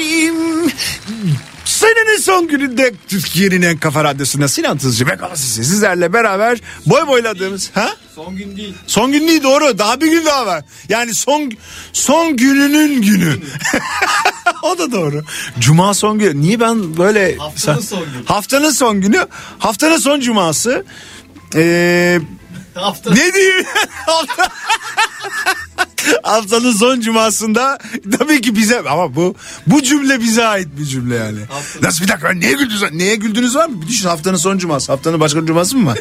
Efendim 0.00 0.72
senenin 1.64 2.18
son 2.20 2.48
gününde 2.48 2.94
Türkiye'nin 3.08 3.62
en 3.62 3.76
kafa 3.78 4.04
radyosunda 4.04 4.48
Sinan 4.48 4.78
Tızcı 4.78 5.06
ve 5.06 5.16
Kafası 5.16 5.42
sizlerle 5.46 6.12
beraber 6.12 6.58
boy 6.86 7.06
boyladığımız 7.06 7.70
ha? 7.74 7.90
Son 8.14 8.36
gün 8.36 8.56
değil. 8.56 8.74
Son 8.86 9.12
gün 9.12 9.28
değil 9.28 9.42
doğru 9.42 9.78
daha 9.78 10.00
bir 10.00 10.10
gün 10.10 10.26
daha 10.26 10.46
var. 10.46 10.64
Yani 10.88 11.14
son 11.14 11.52
son 11.92 12.36
gününün 12.36 13.02
günü. 13.02 13.36
o 14.62 14.78
da 14.78 14.92
doğru. 14.92 15.24
Cuma 15.58 15.94
son 15.94 16.18
günü. 16.18 16.40
Niye 16.40 16.60
ben 16.60 16.96
böyle... 16.96 17.36
Haftanın 17.36 17.80
son 17.80 18.00
günü. 18.00 18.24
Haftanın 18.26 18.70
son 18.70 19.00
günü. 19.00 19.26
Haftanın 19.58 19.98
son 19.98 20.20
cuması. 20.20 20.84
Ee, 21.54 22.20
Hafta 22.74 23.10
ne 23.10 23.34
diyeyim? 23.34 23.64
Hafta- 24.06 24.48
Haftanın 26.22 26.72
son 26.72 27.00
cumasında 27.00 27.78
tabii 28.18 28.40
ki 28.40 28.56
bize 28.56 28.80
ama 28.90 29.14
bu 29.14 29.34
bu 29.66 29.82
cümle 29.82 30.20
bize 30.20 30.46
ait 30.46 30.68
bir 30.78 30.84
cümle 30.84 31.14
yani. 31.16 31.38
Haftanın- 31.48 31.84
Nasıl 31.86 32.04
bir 32.04 32.08
dakika 32.08 32.32
neye 32.32 32.52
güldünüz? 32.52 32.82
Neye 32.92 33.16
güldünüz 33.16 33.56
var 33.56 33.68
mı? 33.68 33.82
Bir 33.82 33.86
düşün 33.88 34.08
haftanın 34.08 34.36
son 34.36 34.58
cuması. 34.58 34.92
Haftanın 34.92 35.20
başka 35.20 35.46
cuması 35.46 35.76
mı 35.76 35.86
var? 35.86 35.98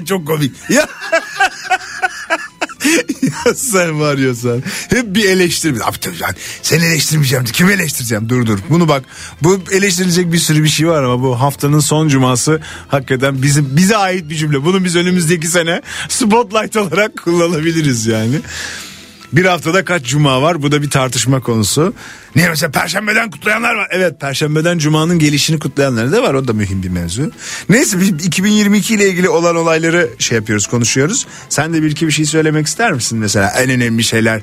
Çok 0.06 0.26
komik. 0.26 0.52
Ya. 0.68 0.86
ya 3.22 3.54
sen 3.54 4.00
var 4.00 4.18
ya 4.18 4.34
sen. 4.34 4.62
Hep 4.88 5.14
bir 5.14 5.24
eleştiri. 5.24 5.84
Abi 5.84 5.98
tabii 6.00 6.16
yani 6.20 6.34
seni 6.62 6.84
eleştirmeyeceğim. 6.84 7.44
Kim 7.44 7.70
eleştireceğim? 7.70 8.28
Dur 8.28 8.46
dur. 8.46 8.58
Bunu 8.70 8.88
bak. 8.88 9.04
Bu 9.42 9.60
eleştirilecek 9.72 10.32
bir 10.32 10.38
sürü 10.38 10.62
bir 10.62 10.68
şey 10.68 10.88
var 10.88 11.02
ama 11.02 11.22
bu 11.22 11.40
haftanın 11.40 11.80
son 11.80 12.08
cuması 12.08 12.60
hakikaten 12.88 13.42
bizim 13.42 13.76
bize 13.76 13.96
ait 13.96 14.30
bir 14.30 14.34
cümle. 14.36 14.64
Bunu 14.64 14.84
biz 14.84 14.96
önümüzdeki 14.96 15.46
sene 15.48 15.82
spotlight 16.08 16.76
olarak 16.76 17.16
kullanabiliriz 17.24 18.06
yani. 18.06 18.36
Bir 19.32 19.44
haftada 19.44 19.84
kaç 19.84 20.04
cuma 20.04 20.42
var? 20.42 20.62
Bu 20.62 20.72
da 20.72 20.82
bir 20.82 20.90
tartışma 20.90 21.40
konusu. 21.40 21.94
Niye 22.36 22.48
mesela 22.48 22.70
perşembeden 22.70 23.30
kutlayanlar 23.30 23.74
var? 23.74 23.88
Evet 23.90 24.20
perşembeden 24.20 24.78
cumanın 24.78 25.18
gelişini 25.18 25.58
kutlayanlar 25.58 26.12
da 26.12 26.22
var. 26.22 26.34
O 26.34 26.48
da 26.48 26.52
mühim 26.52 26.82
bir 26.82 26.88
mevzu. 26.88 27.30
Neyse 27.68 28.00
biz 28.00 28.08
2022 28.26 28.94
ile 28.94 29.08
ilgili 29.08 29.28
olan 29.28 29.56
olayları 29.56 30.10
şey 30.18 30.36
yapıyoruz 30.36 30.66
konuşuyoruz. 30.66 31.26
Sen 31.48 31.74
de 31.74 31.82
bir 31.82 31.90
iki 31.90 32.06
bir 32.06 32.12
şey 32.12 32.24
söylemek 32.24 32.66
ister 32.66 32.92
misin 32.92 33.18
mesela? 33.18 33.50
En 33.50 33.70
önemli 33.70 34.04
şeyler. 34.04 34.42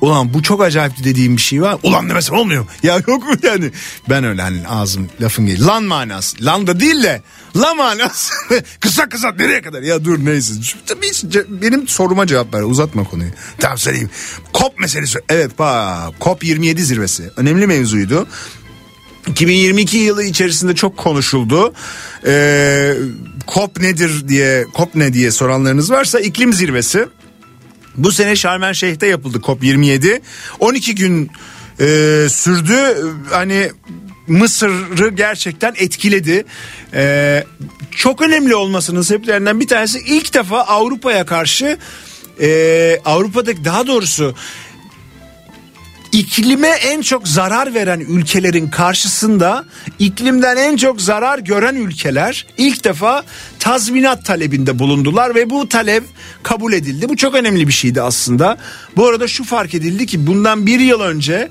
Ulan 0.00 0.34
bu 0.34 0.42
çok 0.42 0.62
acayip 0.62 1.04
dediğim 1.04 1.36
bir 1.36 1.42
şey 1.42 1.62
var. 1.62 1.76
Ulan 1.82 2.08
demesen 2.08 2.34
olmuyor. 2.34 2.66
Ya 2.82 2.94
yok 2.94 3.08
mu 3.28 3.34
yani? 3.42 3.70
Ben 4.08 4.24
öyle 4.24 4.42
hani 4.42 4.68
ağzım 4.68 5.08
lafım 5.20 5.46
değil. 5.46 5.66
Lan 5.66 5.84
manası. 5.84 6.44
Lan 6.44 6.66
da 6.66 6.80
değil 6.80 7.02
de. 7.02 7.22
La 7.56 7.74
manası. 7.74 8.32
kısa 8.80 9.08
kısa 9.08 9.32
nereye 9.32 9.62
kadar? 9.62 9.82
Ya 9.82 10.04
dur 10.04 10.18
neyse. 10.24 10.54
Benim 11.48 11.88
soruma 11.88 12.26
cevap 12.26 12.54
ver. 12.54 12.62
Uzatma 12.62 13.04
konuyu. 13.04 13.30
Tamam 13.58 13.78
söyleyeyim. 13.78 14.10
COP 14.54 14.78
meselesi. 14.78 15.18
Evet 15.28 15.58
bak 15.58 16.14
COP 16.20 16.44
27 16.44 16.84
zirvesi. 16.84 17.30
Önemli 17.36 17.66
mevzuydu. 17.66 18.26
2022 19.26 19.96
yılı 19.98 20.24
içerisinde 20.24 20.74
çok 20.74 20.96
konuşuldu. 20.96 21.72
Ee, 22.26 22.94
COP 23.54 23.80
nedir 23.80 24.28
diye, 24.28 24.66
COP 24.76 24.94
ne 24.94 25.12
diye 25.12 25.30
soranlarınız 25.30 25.90
varsa 25.90 26.20
iklim 26.20 26.52
zirvesi. 26.52 27.06
Bu 27.98 28.12
sene 28.12 28.36
Şarm 28.36 28.74
Şeyh'te 28.74 29.06
yapıldı 29.06 29.38
COP27. 29.38 30.20
12 30.60 30.94
gün 30.94 31.30
e, 31.80 31.86
sürdü. 32.30 32.96
Hani 33.30 33.70
Mısır'ı 34.26 35.08
gerçekten 35.08 35.74
etkiledi. 35.78 36.44
E, 36.94 37.44
çok 37.90 38.22
önemli 38.22 38.54
olmasının 38.54 39.02
sebeplerinden 39.02 39.60
bir 39.60 39.66
tanesi 39.66 39.98
ilk 39.98 40.34
defa 40.34 40.60
Avrupa'ya 40.60 41.26
karşı 41.26 41.78
e, 42.40 43.00
Avrupa'daki 43.04 43.64
daha 43.64 43.86
doğrusu 43.86 44.34
iklime 46.12 46.68
en 46.68 47.02
çok 47.02 47.28
zarar 47.28 47.74
veren 47.74 48.00
ülkelerin 48.00 48.68
karşısında 48.68 49.64
iklimden 49.98 50.56
en 50.56 50.76
çok 50.76 51.00
zarar 51.00 51.38
gören 51.38 51.74
ülkeler 51.74 52.46
ilk 52.58 52.84
defa 52.84 53.24
tazminat 53.58 54.24
talebinde 54.24 54.78
bulundular 54.78 55.34
ve 55.34 55.50
bu 55.50 55.68
talep 55.68 56.04
kabul 56.42 56.72
edildi. 56.72 57.08
Bu 57.08 57.16
çok 57.16 57.34
önemli 57.34 57.68
bir 57.68 57.72
şeydi 57.72 58.02
aslında. 58.02 58.58
Bu 58.96 59.06
arada 59.06 59.28
şu 59.28 59.44
fark 59.44 59.74
edildi 59.74 60.06
ki 60.06 60.26
bundan 60.26 60.66
bir 60.66 60.80
yıl 60.80 61.00
önce 61.00 61.50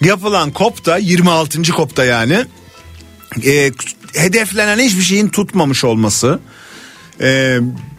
yapılan 0.00 0.52
COP'ta 0.56 0.96
26. 0.96 1.62
COP'ta 1.62 2.04
yani 2.04 2.44
e, 3.46 3.70
hedeflenen 4.14 4.78
hiçbir 4.78 5.02
şeyin 5.02 5.28
tutmamış 5.28 5.84
olması 5.84 6.40
e, 7.20 7.58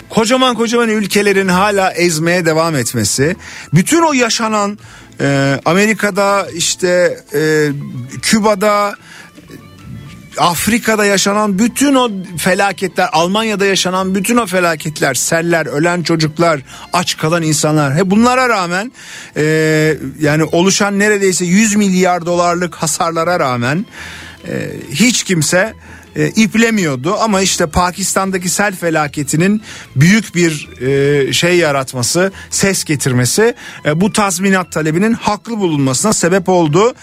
kocaman 0.09 0.55
kocaman 0.55 0.89
ülkelerin 0.89 1.47
hala 1.47 1.91
ezmeye 1.91 2.45
devam 2.45 2.75
etmesi 2.75 3.35
bütün 3.73 4.01
o 4.01 4.13
yaşanan 4.13 4.79
e, 5.21 5.59
Amerika'da 5.65 6.47
işte 6.53 7.17
e, 7.33 7.69
Küba'da 8.21 8.95
Afrika'da 10.37 11.05
yaşanan 11.05 11.59
bütün 11.59 11.95
o 11.95 12.09
felaketler, 12.37 13.09
Almanya'da 13.11 13.65
yaşanan 13.65 14.15
bütün 14.15 14.37
o 14.37 14.45
felaketler, 14.45 15.13
seller, 15.13 15.65
ölen 15.65 16.03
çocuklar, 16.03 16.61
aç 16.93 17.17
kalan 17.17 17.43
insanlar, 17.43 17.95
he 17.95 18.11
bunlara 18.11 18.49
rağmen 18.49 18.91
e, 19.37 19.43
yani 20.19 20.43
oluşan 20.43 20.99
neredeyse 20.99 21.45
100 21.45 21.75
milyar 21.75 22.25
dolarlık 22.25 22.75
hasarlara 22.75 23.39
rağmen 23.39 23.85
e, 24.47 24.71
hiç 24.91 25.23
kimse 25.23 25.73
e, 26.15 26.27
iplemiyordu 26.27 27.15
ama 27.15 27.41
işte 27.41 27.67
Pakistan'daki 27.67 28.49
sel 28.49 28.75
felaketinin 28.75 29.61
büyük 29.95 30.35
bir 30.35 30.69
e, 30.81 31.33
şey 31.33 31.57
yaratması, 31.57 32.31
ses 32.49 32.83
getirmesi 32.83 33.55
e, 33.85 34.01
bu 34.01 34.13
tazminat 34.13 34.71
talebinin 34.71 35.13
haklı 35.13 35.57
bulunmasına 35.57 36.13
sebep 36.13 36.49
oldu. 36.49 36.93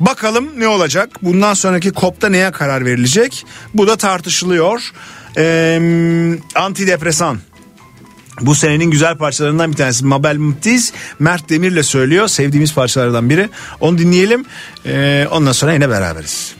Bakalım 0.00 0.48
ne 0.56 0.68
olacak? 0.68 1.10
Bundan 1.22 1.54
sonraki 1.54 1.92
COP'ta 1.92 2.28
neye 2.28 2.50
karar 2.50 2.84
verilecek? 2.84 3.46
Bu 3.74 3.86
da 3.86 3.96
tartışılıyor. 3.96 4.92
Ee, 5.36 5.80
antidepresan. 6.54 7.38
Bu 8.40 8.54
senenin 8.54 8.90
güzel 8.90 9.16
parçalarından 9.16 9.72
bir 9.72 9.76
tanesi 9.76 10.04
Mabel 10.04 10.36
Mutiz 10.36 10.92
Mert 11.18 11.48
Demir'le 11.48 11.82
söylüyor. 11.82 12.28
Sevdiğimiz 12.28 12.74
parçalardan 12.74 13.30
biri. 13.30 13.48
Onu 13.80 13.98
dinleyelim. 13.98 14.44
Ee, 14.86 15.26
ondan 15.30 15.52
sonra 15.52 15.72
yine 15.72 15.90
beraberiz. 15.90 16.54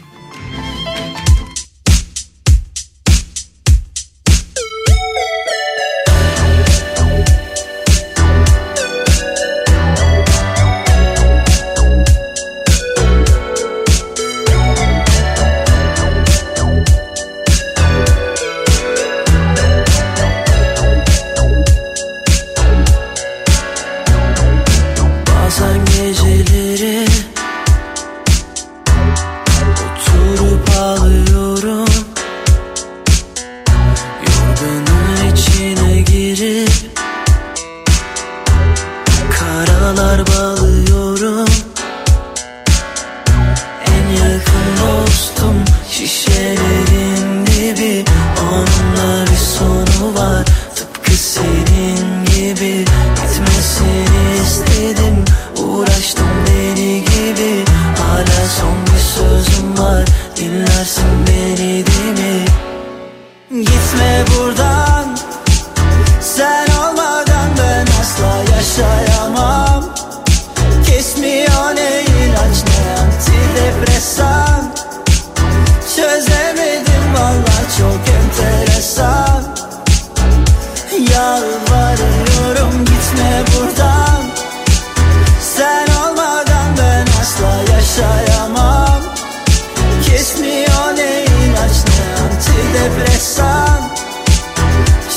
depresan. 92.75 93.91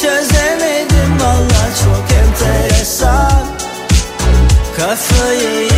Çözemedim 0.02 1.20
valla 1.20 1.76
çok 1.84 2.18
enteresan. 2.18 3.46
Kafayı 4.78 5.75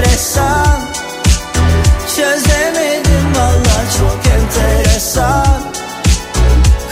antidepresan 0.00 0.80
Çözemedim 2.16 3.34
valla 3.34 3.90
çok 3.98 4.32
enteresan. 4.34 5.62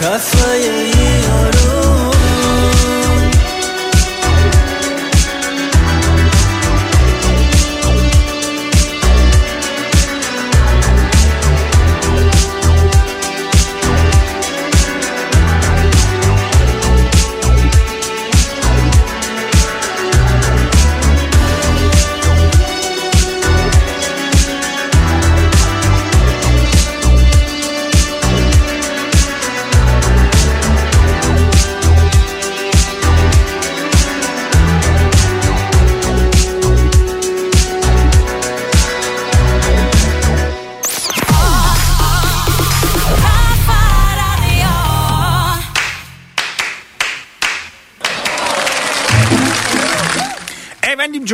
Kafayı 0.01 0.98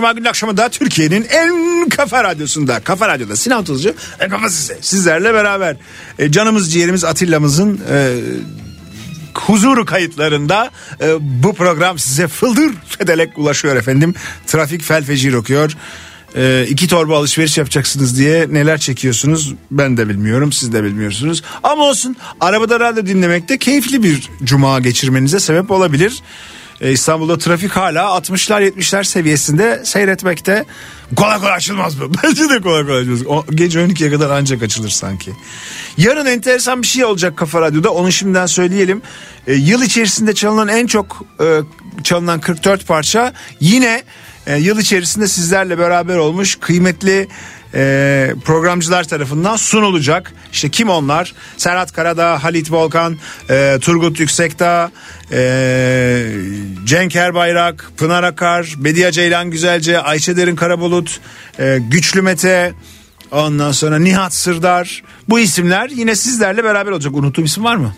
Cuma 0.04 0.12
günü 0.12 0.28
akşamında 0.28 0.68
Türkiye'nin 0.68 1.26
en 1.30 1.88
kafa 1.88 2.24
radyosunda, 2.24 2.80
kafa 2.80 3.08
radyoda 3.08 3.36
Sinan 3.36 3.64
Tuzcu 3.64 3.94
ve 4.20 4.28
kafa 4.28 4.48
size, 4.48 4.78
sizlerle 4.80 5.34
beraber 5.34 5.76
e, 6.18 6.32
canımız 6.32 6.72
ciğerimiz 6.72 7.04
Atilla'mızın 7.04 7.80
e, 7.90 8.16
huzuru 9.34 9.84
kayıtlarında 9.84 10.70
e, 11.00 11.16
bu 11.20 11.54
program 11.54 11.98
size 11.98 12.28
fıldır 12.28 12.72
fedelek 12.98 13.38
ulaşıyor 13.38 13.76
efendim. 13.76 14.14
Trafik 14.46 14.82
fel 14.82 15.04
fecir 15.04 15.32
okuyor. 15.32 15.76
E, 16.36 16.66
iki 16.68 16.88
torba 16.88 17.18
alışveriş 17.18 17.58
yapacaksınız 17.58 18.18
diye 18.18 18.46
neler 18.50 18.78
çekiyorsunuz 18.78 19.54
ben 19.70 19.96
de 19.96 20.08
bilmiyorum 20.08 20.52
siz 20.52 20.72
de 20.72 20.84
bilmiyorsunuz. 20.84 21.42
Ama 21.62 21.84
olsun 21.84 22.16
arabada 22.40 22.80
radyo 22.80 23.06
dinlemekte 23.06 23.58
keyifli 23.58 24.02
bir 24.02 24.30
cuma 24.42 24.80
geçirmenize 24.80 25.40
sebep 25.40 25.70
olabilir. 25.70 26.22
E, 26.80 26.92
İstanbul'da 26.92 27.38
trafik 27.38 27.70
hala 27.70 28.02
60'lar 28.02 28.68
70'ler 28.68 29.04
seviyesinde 29.04 29.82
seyretmekte. 29.84 30.64
Kolay 31.16 31.38
kolay 31.38 31.52
açılmaz 31.52 32.00
bu. 32.00 32.12
Bence 32.24 32.50
de 32.50 32.60
kolay 32.60 32.86
kolay 32.86 33.00
açılmaz. 33.00 33.26
O, 33.26 33.44
gece 33.50 33.80
12'ye 33.80 34.10
kadar 34.10 34.30
ancak 34.30 34.62
açılır 34.62 34.88
sanki. 34.88 35.32
Yarın 35.96 36.26
enteresan 36.26 36.82
bir 36.82 36.86
şey 36.86 37.04
olacak 37.04 37.36
Kafa 37.36 37.60
Radyo'da. 37.60 37.90
Onu 37.90 38.12
şimdiden 38.12 38.46
söyleyelim. 38.46 39.02
E, 39.46 39.54
yıl 39.54 39.82
içerisinde 39.82 40.34
çalınan 40.34 40.68
en 40.68 40.86
çok 40.86 41.22
e, 41.40 41.60
çalınan 42.04 42.40
44 42.40 42.86
parça 42.86 43.32
yine 43.60 44.02
e, 44.46 44.56
yıl 44.56 44.78
içerisinde 44.78 45.28
sizlerle 45.28 45.78
beraber 45.78 46.16
olmuş 46.16 46.56
kıymetli 46.56 47.28
e, 47.74 48.34
programcılar 48.44 49.04
tarafından 49.04 49.56
sunulacak. 49.56 50.32
İşte 50.52 50.68
kim 50.68 50.88
onlar? 50.88 51.34
Serhat 51.56 51.92
Karadağ, 51.92 52.44
Halit 52.44 52.72
Volkan, 52.72 53.18
e, 53.50 53.78
Turgut 53.80 54.20
Yüksekdağ, 54.20 54.90
e, 55.32 56.26
Cenk 56.84 57.16
Erbayrak, 57.16 57.90
Pınar 57.96 58.22
Akar, 58.22 58.74
Bediye 58.76 59.12
Ceylan 59.12 59.50
Güzelce, 59.50 60.00
Ayşe 60.00 60.36
Derin 60.36 60.56
Karabulut, 60.56 61.20
e, 61.58 61.78
Güçlü 61.90 62.22
Mete, 62.22 62.72
ondan 63.30 63.72
sonra 63.72 63.98
Nihat 63.98 64.34
Sırdar. 64.34 65.02
Bu 65.28 65.40
isimler 65.40 65.90
yine 65.90 66.16
sizlerle 66.16 66.64
beraber 66.64 66.90
olacak. 66.92 67.16
Unuttuğum 67.16 67.44
isim 67.44 67.64
var 67.64 67.76
mı? 67.76 67.94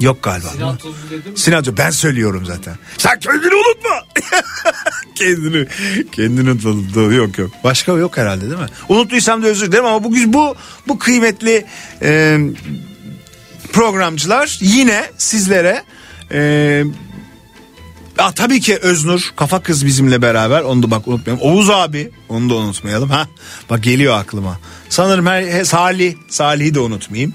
Yok 0.00 0.22
galiba. 0.22 0.48
Sinan 0.48 0.76
Tuzcu 0.76 1.10
dedim. 1.10 1.36
Sinan 1.36 1.58
Hoca, 1.58 1.76
ben 1.76 1.90
söylüyorum 1.90 2.44
zaten. 2.46 2.74
Sen 2.98 3.18
kendini 3.20 3.54
unutma. 3.54 4.04
kendini 5.14 5.66
kendini 6.12 6.50
unutma. 6.50 7.02
Yok 7.02 7.38
yok. 7.38 7.50
Başka 7.64 7.92
yok 7.92 8.16
herhalde 8.16 8.50
değil 8.50 8.60
mi? 8.60 8.66
Unuttuysam 8.88 9.42
da 9.42 9.46
özür 9.46 9.72
dilerim 9.72 9.84
ama 9.84 10.04
bu 10.04 10.12
bu 10.26 10.56
bu 10.88 10.98
kıymetli 10.98 11.66
e, 12.02 12.38
programcılar 13.72 14.58
yine 14.60 15.04
sizlere 15.18 15.82
e, 16.32 16.84
Aa, 18.18 18.32
tabii 18.32 18.60
ki 18.60 18.76
Öznur 18.76 19.32
kafa 19.36 19.62
kız 19.62 19.86
bizimle 19.86 20.22
beraber 20.22 20.62
onu 20.62 20.82
da 20.82 20.90
bak 20.90 21.08
unutmayalım. 21.08 21.46
Oğuz 21.48 21.70
abi 21.70 22.10
onu 22.28 22.50
da 22.50 22.54
unutmayalım. 22.54 23.10
Ha 23.10 23.28
bak 23.70 23.82
geliyor 23.82 24.18
aklıma. 24.18 24.58
Sanırım 24.88 25.26
her, 25.26 25.42
he, 25.42 25.64
Salih 25.64 26.14
Salih'i 26.28 26.74
de 26.74 26.80
unutmayayım. 26.80 27.34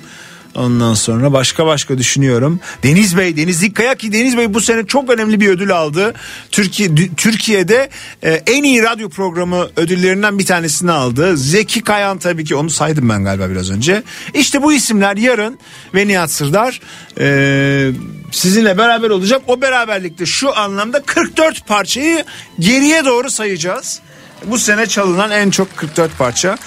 Ondan 0.57 0.93
sonra 0.93 1.33
başka 1.33 1.65
başka 1.65 1.97
düşünüyorum. 1.97 2.59
Deniz 2.83 3.17
Bey, 3.17 3.37
Deniz 3.37 3.61
Dikkaya 3.61 3.95
ki 3.95 4.13
Deniz 4.13 4.37
Bey 4.37 4.53
bu 4.53 4.61
sene 4.61 4.87
çok 4.87 5.09
önemli 5.09 5.39
bir 5.39 5.49
ödül 5.49 5.71
aldı. 5.71 6.13
Türkiye 6.51 6.89
Türkiye'de 7.17 7.89
e, 8.23 8.31
en 8.31 8.63
iyi 8.63 8.83
radyo 8.83 9.09
programı 9.09 9.67
ödüllerinden 9.75 10.39
bir 10.39 10.45
tanesini 10.45 10.91
aldı. 10.91 11.37
Zeki 11.37 11.81
Kayan 11.81 12.17
tabii 12.17 12.45
ki 12.45 12.55
onu 12.55 12.69
saydım 12.69 13.09
ben 13.09 13.23
galiba 13.23 13.49
biraz 13.49 13.71
önce. 13.71 14.03
İşte 14.33 14.63
bu 14.63 14.73
isimler 14.73 15.17
yarın 15.17 15.59
ve 15.95 16.07
Nihat 16.07 16.31
Sırdar 16.31 16.81
e, 17.19 17.91
sizinle 18.31 18.77
beraber 18.77 19.09
olacak. 19.09 19.41
O 19.47 19.61
beraberlikte 19.61 20.25
şu 20.25 20.57
anlamda 20.57 21.01
44 21.03 21.67
parçayı 21.67 22.23
geriye 22.59 23.05
doğru 23.05 23.29
sayacağız. 23.29 23.99
Bu 24.45 24.57
sene 24.57 24.85
çalınan 24.85 25.31
en 25.31 25.49
çok 25.49 25.77
44 25.77 26.17
parça. 26.17 26.57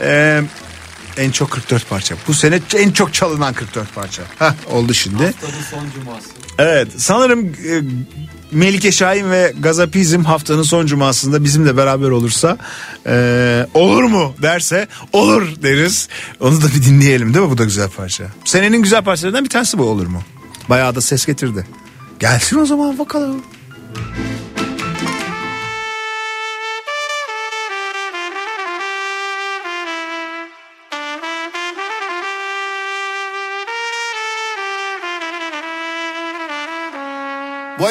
E, 0.00 0.40
en 1.18 1.30
çok 1.30 1.50
44 1.50 1.88
parça. 1.88 2.14
Bu 2.28 2.34
sene 2.34 2.60
en 2.76 2.90
çok 2.90 3.14
çalınan 3.14 3.54
44 3.54 3.94
parça. 3.94 4.22
Heh, 4.38 4.52
oldu 4.72 4.94
şimdi. 4.94 5.24
Haftanın 5.24 5.52
son 5.70 5.90
cuması. 6.00 6.28
Evet 6.58 6.88
sanırım 6.96 7.46
e, 7.46 7.82
Melike 8.52 8.92
Şahin 8.92 9.30
ve 9.30 9.54
Gazapizm 9.60 10.22
haftanın 10.24 10.62
son 10.62 10.86
cumasında 10.86 11.44
bizimle 11.44 11.76
beraber 11.76 12.08
olursa 12.08 12.58
e, 13.06 13.66
olur 13.74 14.02
mu 14.02 14.34
derse 14.42 14.88
olur 15.12 15.62
deriz. 15.62 16.08
Onu 16.40 16.62
da 16.62 16.66
bir 16.66 16.82
dinleyelim 16.84 17.34
değil 17.34 17.44
mi? 17.46 17.50
Bu 17.50 17.58
da 17.58 17.64
güzel 17.64 17.88
parça. 17.88 18.24
Senenin 18.44 18.82
güzel 18.82 19.04
parçalarından 19.04 19.44
bir 19.44 19.50
tanesi 19.50 19.78
bu 19.78 19.82
olur 19.84 20.06
mu? 20.06 20.22
Bayağı 20.68 20.94
da 20.94 21.00
ses 21.00 21.26
getirdi. 21.26 21.66
Gelsin 22.20 22.58
o 22.58 22.66
zaman 22.66 22.98
bakalım. 22.98 23.42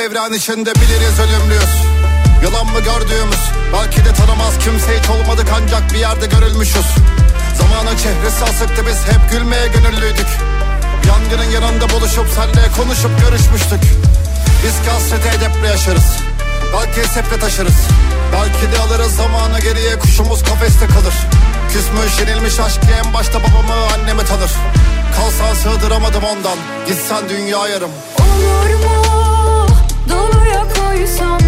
Evren 0.03 0.33
içinde 0.33 0.75
biliriz 0.75 1.19
ölümlüyüz. 1.19 1.73
Yalan 2.43 2.65
mı 2.65 2.79
gördüğümüz? 2.79 3.43
Belki 3.73 4.05
de 4.05 4.13
tanımaz. 4.13 4.53
Kimse 4.59 4.99
hiç 4.99 5.09
olmadık 5.09 5.47
ancak 5.55 5.93
bir 5.93 5.99
yerde 5.99 6.25
görülmüşüz. 6.25 6.85
Zamanın 7.57 7.97
çehresi 7.97 8.43
asıktı 8.43 8.85
biz 8.87 8.97
hep 8.97 9.31
gülmeye 9.31 9.67
gönüllüydük. 9.67 10.27
Yangının 11.07 11.51
yanında 11.51 11.89
buluşup 11.89 12.27
senle 12.35 12.71
konuşup 12.77 13.11
görüşmüştük. 13.21 13.81
Biz 14.63 14.75
ki 14.83 14.89
hasreti 14.91 15.27
edeple 15.37 15.67
yaşarız. 15.67 16.17
Belki 16.73 17.09
seple 17.09 17.39
taşırız. 17.39 17.79
Belki 18.33 18.75
de 18.75 18.79
alırız 18.79 19.15
zamanı 19.15 19.59
geriye. 19.59 19.99
Kuşumuz 19.99 20.43
kafeste 20.43 20.87
kalır. 20.87 21.15
Küsmüş 21.73 22.19
yenilmiş 22.19 22.59
aşk 22.59 22.81
en 23.05 23.13
başta 23.13 23.39
babamı 23.39 23.73
annemi 23.93 24.25
tanır. 24.25 24.51
Kalsan 25.15 25.53
sığdıramadım 25.55 26.23
ondan. 26.23 26.57
Gitsen 26.87 27.29
dünya 27.29 27.67
yarım. 27.67 27.91
Olur 28.19 28.85
mu? 28.85 29.22
Doluya 30.09 30.61
koysam 30.75 31.39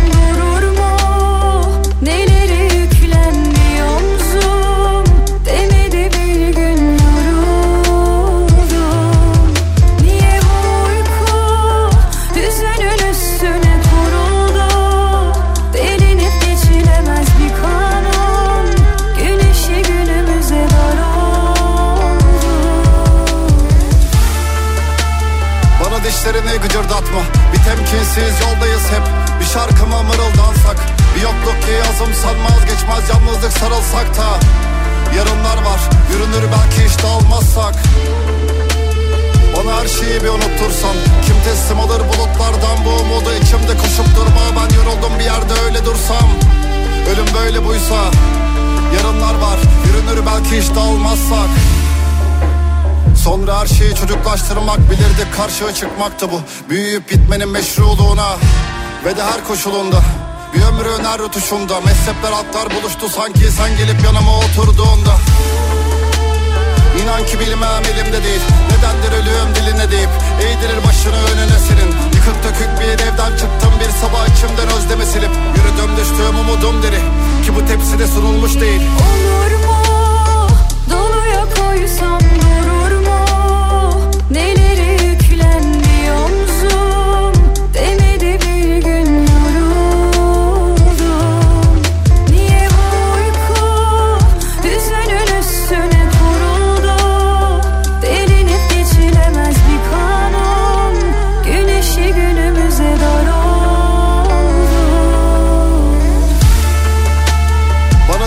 Temkinsiz 27.96 28.42
yoldayız 28.42 28.86
hep. 28.92 29.06
Bir 29.40 29.46
şarkı 29.46 29.88
mı 29.88 30.04
mırıldansak. 30.04 30.78
Bir 31.16 31.22
yokluk 31.22 31.62
ki 31.62 31.72
yazım 31.72 32.14
sanmaz 32.14 32.62
geçmez 32.66 33.10
Yalnızlık 33.10 33.52
sarılsak 33.52 34.18
da. 34.18 34.28
Yarınlar 35.18 35.58
var 35.58 35.80
yürünür 36.12 36.46
belki 36.56 36.90
hiç 36.90 37.04
dağılmazsak 37.04 37.76
Bana 39.54 39.80
her 39.80 39.88
şeyi 39.88 40.24
bir 40.24 40.30
unuttursan. 40.30 40.96
Kim 41.26 41.36
teslim 41.46 41.80
alır 41.80 42.02
bulutlardan 42.10 42.78
bu 42.86 42.90
umudu? 42.90 43.30
İçimde 43.42 43.78
koşup 43.82 44.16
durma 44.16 44.44
Ben 44.58 44.76
yoruldum 44.76 45.20
bir 45.20 45.24
yerde 45.24 45.54
öyle 45.66 45.86
dursam. 45.86 46.30
Ölüm 47.12 47.28
böyle 47.40 47.66
buysa 47.66 48.00
Yarınlar 48.96 49.36
var 49.36 49.60
yürünür 49.88 50.26
belki 50.26 50.62
hiç 50.62 50.76
dağılmazsak 50.76 51.50
Sonra 53.26 53.60
her 53.60 53.68
şeyi 53.68 53.96
çocuklaştırmak 53.96 54.80
bilirdik 54.80 55.38
karşıya 55.38 55.74
çıkmaktı 55.74 56.32
bu. 56.32 56.42
Büyüyüp 56.70 57.12
bitmenin 57.12 57.50
meşruluğuna 57.50 58.38
Ve 59.06 59.18
de 59.18 59.24
her 59.24 59.44
koşulunda. 59.48 60.02
Bir 60.54 60.62
ömrün 60.62 61.04
her 61.04 61.20
rutuşunda 61.20 61.82
Mezhepler 61.82 62.32
atlar 62.32 62.68
buluştu 62.76 63.10
sanki. 63.10 63.52
Sen 63.52 63.78
gelip 63.78 64.04
yanıma 64.06 64.38
oturduğunda 64.38 65.14
İnan 67.02 67.26
ki 67.26 67.40
bilmem 67.40 67.84
elimde 67.94 68.24
değil. 68.24 68.42
Nedendir 68.72 69.12
ölüm 69.20 69.56
diline 69.56 69.92
deyip 69.92 70.10
Eğdirir 70.42 70.80
başını 70.88 71.20
önüne 71.32 71.60
senin. 71.68 71.90
Yıkık 72.16 72.38
dökük 72.44 72.72
bir 72.80 73.04
evden 73.04 73.32
çıktım 73.38 73.72
Bir 73.80 73.92
sabah 74.02 74.28
içimden 74.28 74.78
özlemi 74.78 75.06
silip. 75.06 75.32
Yürüdüm 75.56 75.98
düştüğüm 75.98 76.40
umudum 76.40 76.84
deri 76.84 77.02
Ki 77.46 77.56
bu 77.56 77.68
tepside 77.68 78.08
sunulmuş 78.08 78.54
değil. 78.62 78.82
Olur 78.82 79.52
mu? 79.66 79.78
Doluya 80.92 81.46
koysam 81.56 82.20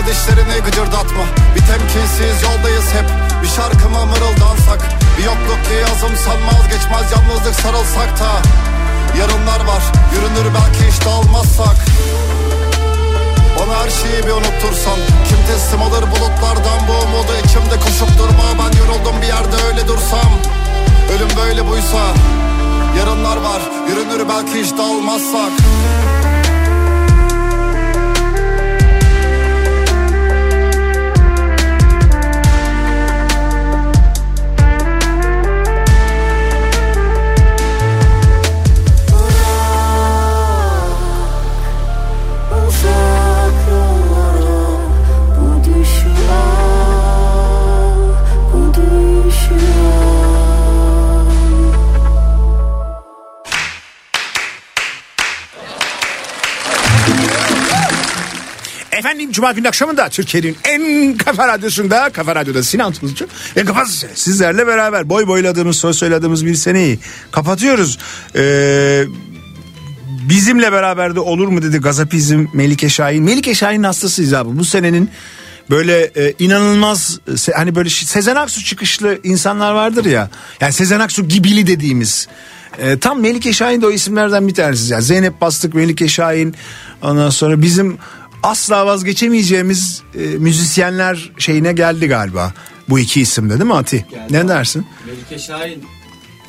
dişlerini 0.09 0.63
gıcırdatma. 0.65 1.23
Bir 1.55 1.61
temkinsiz 1.61 2.43
yoldayız 2.43 2.93
hep. 2.93 3.05
Bir 3.43 3.47
şarkı 3.47 3.89
mı 3.89 4.05
mırıldansak 4.05 4.98
Bir 5.19 5.23
yokluk 5.23 5.65
ki 5.65 5.73
yazım 5.81 6.15
sanmaz 6.25 6.63
geçmez 6.69 7.11
Yalnızlık 7.11 7.55
sarılsak 7.55 8.19
da. 8.19 8.31
Yarınlar 9.19 9.65
var 9.67 9.83
yürünür 10.13 10.53
belki 10.53 10.91
hiç 10.91 11.05
dağılmazsak 11.05 11.75
Bana 13.57 13.83
her 13.83 13.89
şeyi 13.89 14.23
bir 14.23 14.31
unuttursan. 14.31 14.99
Kim 15.27 15.37
teslim 15.47 15.81
alır 15.81 16.01
bulutlardan 16.01 16.79
bu 16.87 16.91
umudu? 16.91 17.31
İçimde 17.45 17.79
koşup 17.79 18.17
durma 18.17 18.43
Ben 18.59 18.77
yoruldum 18.77 19.21
bir 19.21 19.27
yerde 19.27 19.55
öyle 19.67 19.87
dursam. 19.87 20.31
Ölüm 21.15 21.37
böyle 21.37 21.67
buysa 21.67 22.01
Yarınlar 22.97 23.37
var 23.37 23.61
yürünür 23.89 24.29
belki 24.29 24.63
hiç 24.63 24.77
dağılmazsak 24.77 25.51
Cuma 59.31 59.51
günü 59.51 59.67
akşamında 59.67 60.09
Türkiye'nin 60.09 60.57
en 60.63 61.17
kafa 61.17 61.47
radyosunda 61.47 62.09
Kafa 62.09 62.35
Radyo'da 62.35 62.63
Sinan 62.63 62.93
Tuzcu 62.93 63.27
ve 63.55 63.65
Kafa 63.65 63.85
sizlerle 64.15 64.67
beraber 64.67 65.09
boy 65.09 65.27
boyladığımız 65.27 65.77
söz 65.77 65.97
söylediğimiz 65.97 66.45
bir 66.45 66.55
seneyi 66.55 66.99
kapatıyoruz. 67.31 67.97
Ee, 68.35 69.03
bizimle 70.29 70.71
beraber 70.71 71.15
de 71.15 71.19
olur 71.19 71.47
mu 71.47 71.61
dedi 71.61 71.77
Gazapizm 71.77 72.45
Melike 72.53 72.89
Şahin. 72.89 73.23
Melike 73.23 73.55
Şahin'in 73.55 73.83
hastasıyız 73.83 74.33
abi 74.33 74.59
bu 74.59 74.65
senenin 74.65 75.09
böyle 75.69 76.11
e, 76.15 76.33
inanılmaz 76.39 77.19
se- 77.27 77.53
hani 77.53 77.75
böyle 77.75 77.89
Sezen 77.89 78.35
Aksu 78.35 78.63
çıkışlı 78.63 79.19
insanlar 79.23 79.71
vardır 79.73 80.05
ya. 80.05 80.29
Yani 80.61 80.73
Sezen 80.73 80.99
Aksu 80.99 81.27
gibili 81.27 81.67
dediğimiz. 81.67 82.27
E, 82.79 82.99
tam 82.99 83.21
Melike 83.21 83.53
Şahin 83.53 83.81
de 83.81 83.85
o 83.87 83.91
isimlerden 83.91 84.47
bir 84.47 84.53
tanesi. 84.53 84.93
Yani 84.93 85.03
Zeynep 85.03 85.41
Bastık, 85.41 85.73
Melike 85.73 86.07
Şahin. 86.07 86.55
Ondan 87.01 87.29
sonra 87.29 87.61
bizim 87.61 87.97
asla 88.43 88.85
vazgeçemeyeceğimiz 88.85 90.01
e, 90.15 90.19
müzisyenler 90.19 91.31
şeyine 91.37 91.73
geldi 91.73 92.07
galiba. 92.07 92.53
Bu 92.89 92.99
iki 92.99 93.21
isimde 93.21 93.53
değil 93.53 93.65
mi 93.65 93.73
Ati? 93.75 94.05
Ne 94.29 94.47
dersin? 94.47 94.87
Melike 95.07 95.39
Şahin 95.39 95.83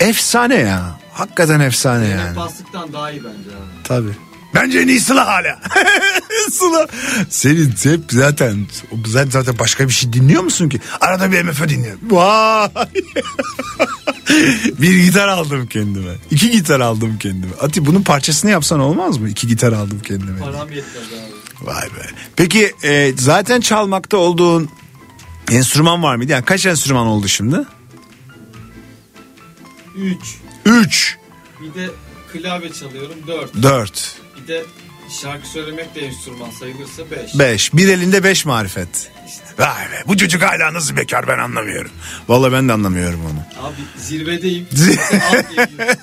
Efsane 0.00 0.55
ya. 0.55 1.00
Hakikaten 1.12 1.61
efsane 1.61 2.07
Zeynep 2.07 2.20
yani. 2.20 2.37
Bastık'tan 2.37 2.92
daha 2.92 3.11
iyi 3.11 3.24
bence 3.24 3.50
abi. 3.50 3.85
Tabii. 3.85 4.12
Bence 4.55 4.79
en 4.81 4.88
iyi 4.88 5.00
Sıla 5.00 5.26
hala. 5.26 5.61
Sıla. 6.50 6.87
Senin 7.29 7.74
hep 7.83 8.00
zaten 8.11 8.66
zaten 9.07 9.31
zaten 9.31 9.59
başka 9.59 9.88
bir 9.88 9.92
şey 9.92 10.12
dinliyor 10.12 10.42
musun 10.42 10.68
ki? 10.68 10.81
Arada 11.00 11.33
bir 11.33 11.42
MF 11.42 11.68
dinliyorum. 11.68 12.00
Vay. 12.11 12.68
bir 14.81 15.05
gitar 15.05 15.29
aldım 15.29 15.66
kendime. 15.66 16.12
İki 16.31 16.50
gitar 16.50 16.81
aldım 16.81 17.18
kendime. 17.18 17.53
Ati 17.61 17.87
bunun 17.87 18.03
parçasını 18.03 18.50
yapsan 18.50 18.81
olmaz 18.81 19.18
mı? 19.18 19.29
İki 19.29 19.46
gitar 19.46 19.72
aldım 19.72 20.00
kendime. 20.05 20.38
Param 20.38 20.72
yetmez 20.72 21.05
abi. 21.07 21.39
Vay 21.62 21.83
be. 21.87 22.07
Peki 22.37 22.73
e, 22.85 23.12
zaten 23.16 23.61
çalmakta 23.61 24.16
olduğun 24.16 24.70
enstrüman 25.51 26.03
var 26.03 26.16
mıydı? 26.16 26.33
Yani 26.33 26.44
kaç 26.44 26.66
enstrüman 26.66 27.07
oldu 27.07 27.29
şimdi? 27.29 27.57
3. 29.96 30.16
Üç. 30.66 31.16
Bir 31.61 31.81
de 31.81 31.88
klavye 32.33 32.73
çalıyorum 32.73 33.16
4. 33.27 33.62
Dört. 33.62 34.16
Bir 34.42 34.49
de 34.49 34.64
şarkı 35.23 35.49
söylemek 35.49 35.94
de 35.94 36.01
enstrüman 36.01 36.51
sayılırsa 36.51 37.03
5. 37.11 37.38
Beş. 37.38 37.75
Bir 37.75 37.88
elinde 37.88 38.25
beş 38.25 38.44
marifet. 38.44 39.11
Vay 39.59 39.90
be 39.92 40.03
bu 40.07 40.16
çocuk 40.16 40.42
hala 40.42 40.75
nasıl 40.75 40.96
bekar 40.96 41.29
ben 41.29 41.38
anlamıyorum. 41.38 41.90
Vallahi 42.29 42.53
ben 42.53 42.68
de 42.68 42.73
anlamıyorum 42.73 43.20
onu. 43.27 43.66
Abi 43.66 43.77
zirvedeyim. 43.99 44.66
Alt 45.31 45.51
geliyor. 45.51 45.96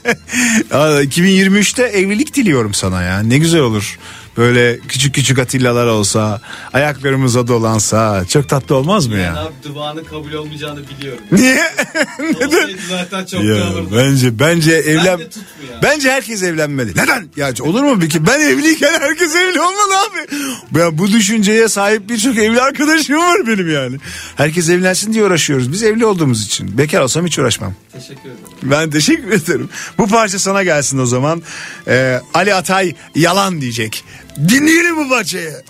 Aa, 0.71 1.03
2023'te 1.03 1.83
evlilik 1.83 2.33
diliyorum 2.35 2.73
sana 2.73 3.03
ya. 3.03 3.19
Ne 3.19 3.37
güzel 3.37 3.61
olur. 3.61 3.99
Böyle 4.37 4.79
küçük 4.79 5.15
küçük 5.15 5.39
Atilla'lar 5.39 5.85
olsa 5.87 6.41
ayaklarımıza 6.73 7.47
dolansa 7.47 8.25
çok 8.29 8.49
tatlı 8.49 8.75
olmaz 8.75 9.07
mı 9.07 9.13
Yani 9.13 9.23
ya? 9.23 9.43
abi 9.43 9.53
duanın 9.63 10.03
kabul 10.03 10.33
olmayacağını 10.33 10.79
biliyorum. 10.89 11.23
Niye? 11.31 11.61
Olsaydı 12.35 12.77
zaten 12.89 13.25
çok 13.25 13.43
ya, 13.43 13.55
bence 13.95 14.39
bence 14.39 14.71
evlen 14.73 15.17
tutmuyor. 15.19 15.81
Bence 15.83 16.11
herkes 16.11 16.43
evlenmeli. 16.43 16.91
Neden? 16.91 17.27
Ya 17.35 17.51
olur 17.61 17.83
mu 17.83 17.97
peki? 18.01 18.25
Ben 18.27 18.39
evliyken 18.39 18.93
herkes 18.99 19.35
evli 19.35 19.61
olmalı 19.61 19.93
abi. 20.09 20.79
Ya 20.79 20.97
bu 20.97 21.11
düşünceye 21.11 21.67
sahip 21.67 22.09
birçok 22.09 22.37
evli 22.37 22.61
arkadaşım 22.61 23.17
var 23.17 23.47
benim 23.47 23.73
yani. 23.73 23.97
Herkes 24.35 24.69
evlensin 24.69 25.13
diye 25.13 25.23
uğraşıyoruz. 25.23 25.71
Biz 25.71 25.83
evli 25.83 26.05
olduğumuz 26.05 26.45
için. 26.45 26.77
Bekar 26.77 27.01
olsam 27.01 27.25
hiç 27.25 27.39
uğraşmam. 27.39 27.73
Teşekkür 27.93 28.21
ederim. 28.21 28.37
Ben 28.63 28.89
teşekkür 28.89 29.31
ederim. 29.31 29.69
Bu 29.97 30.07
parça 30.07 30.39
sana 30.39 30.63
gelsin 30.63 30.97
o 30.97 31.05
zaman. 31.05 31.41
Ee, 31.87 32.21
Ali 32.33 32.53
Atay 32.53 32.93
yalan 33.15 33.61
diyecek. 33.61 34.03
Dinleyelim 34.37 34.97
bu 34.97 35.09
parçayı. 35.09 35.63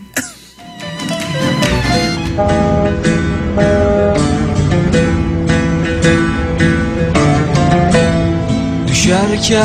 Düşerken 8.87 9.57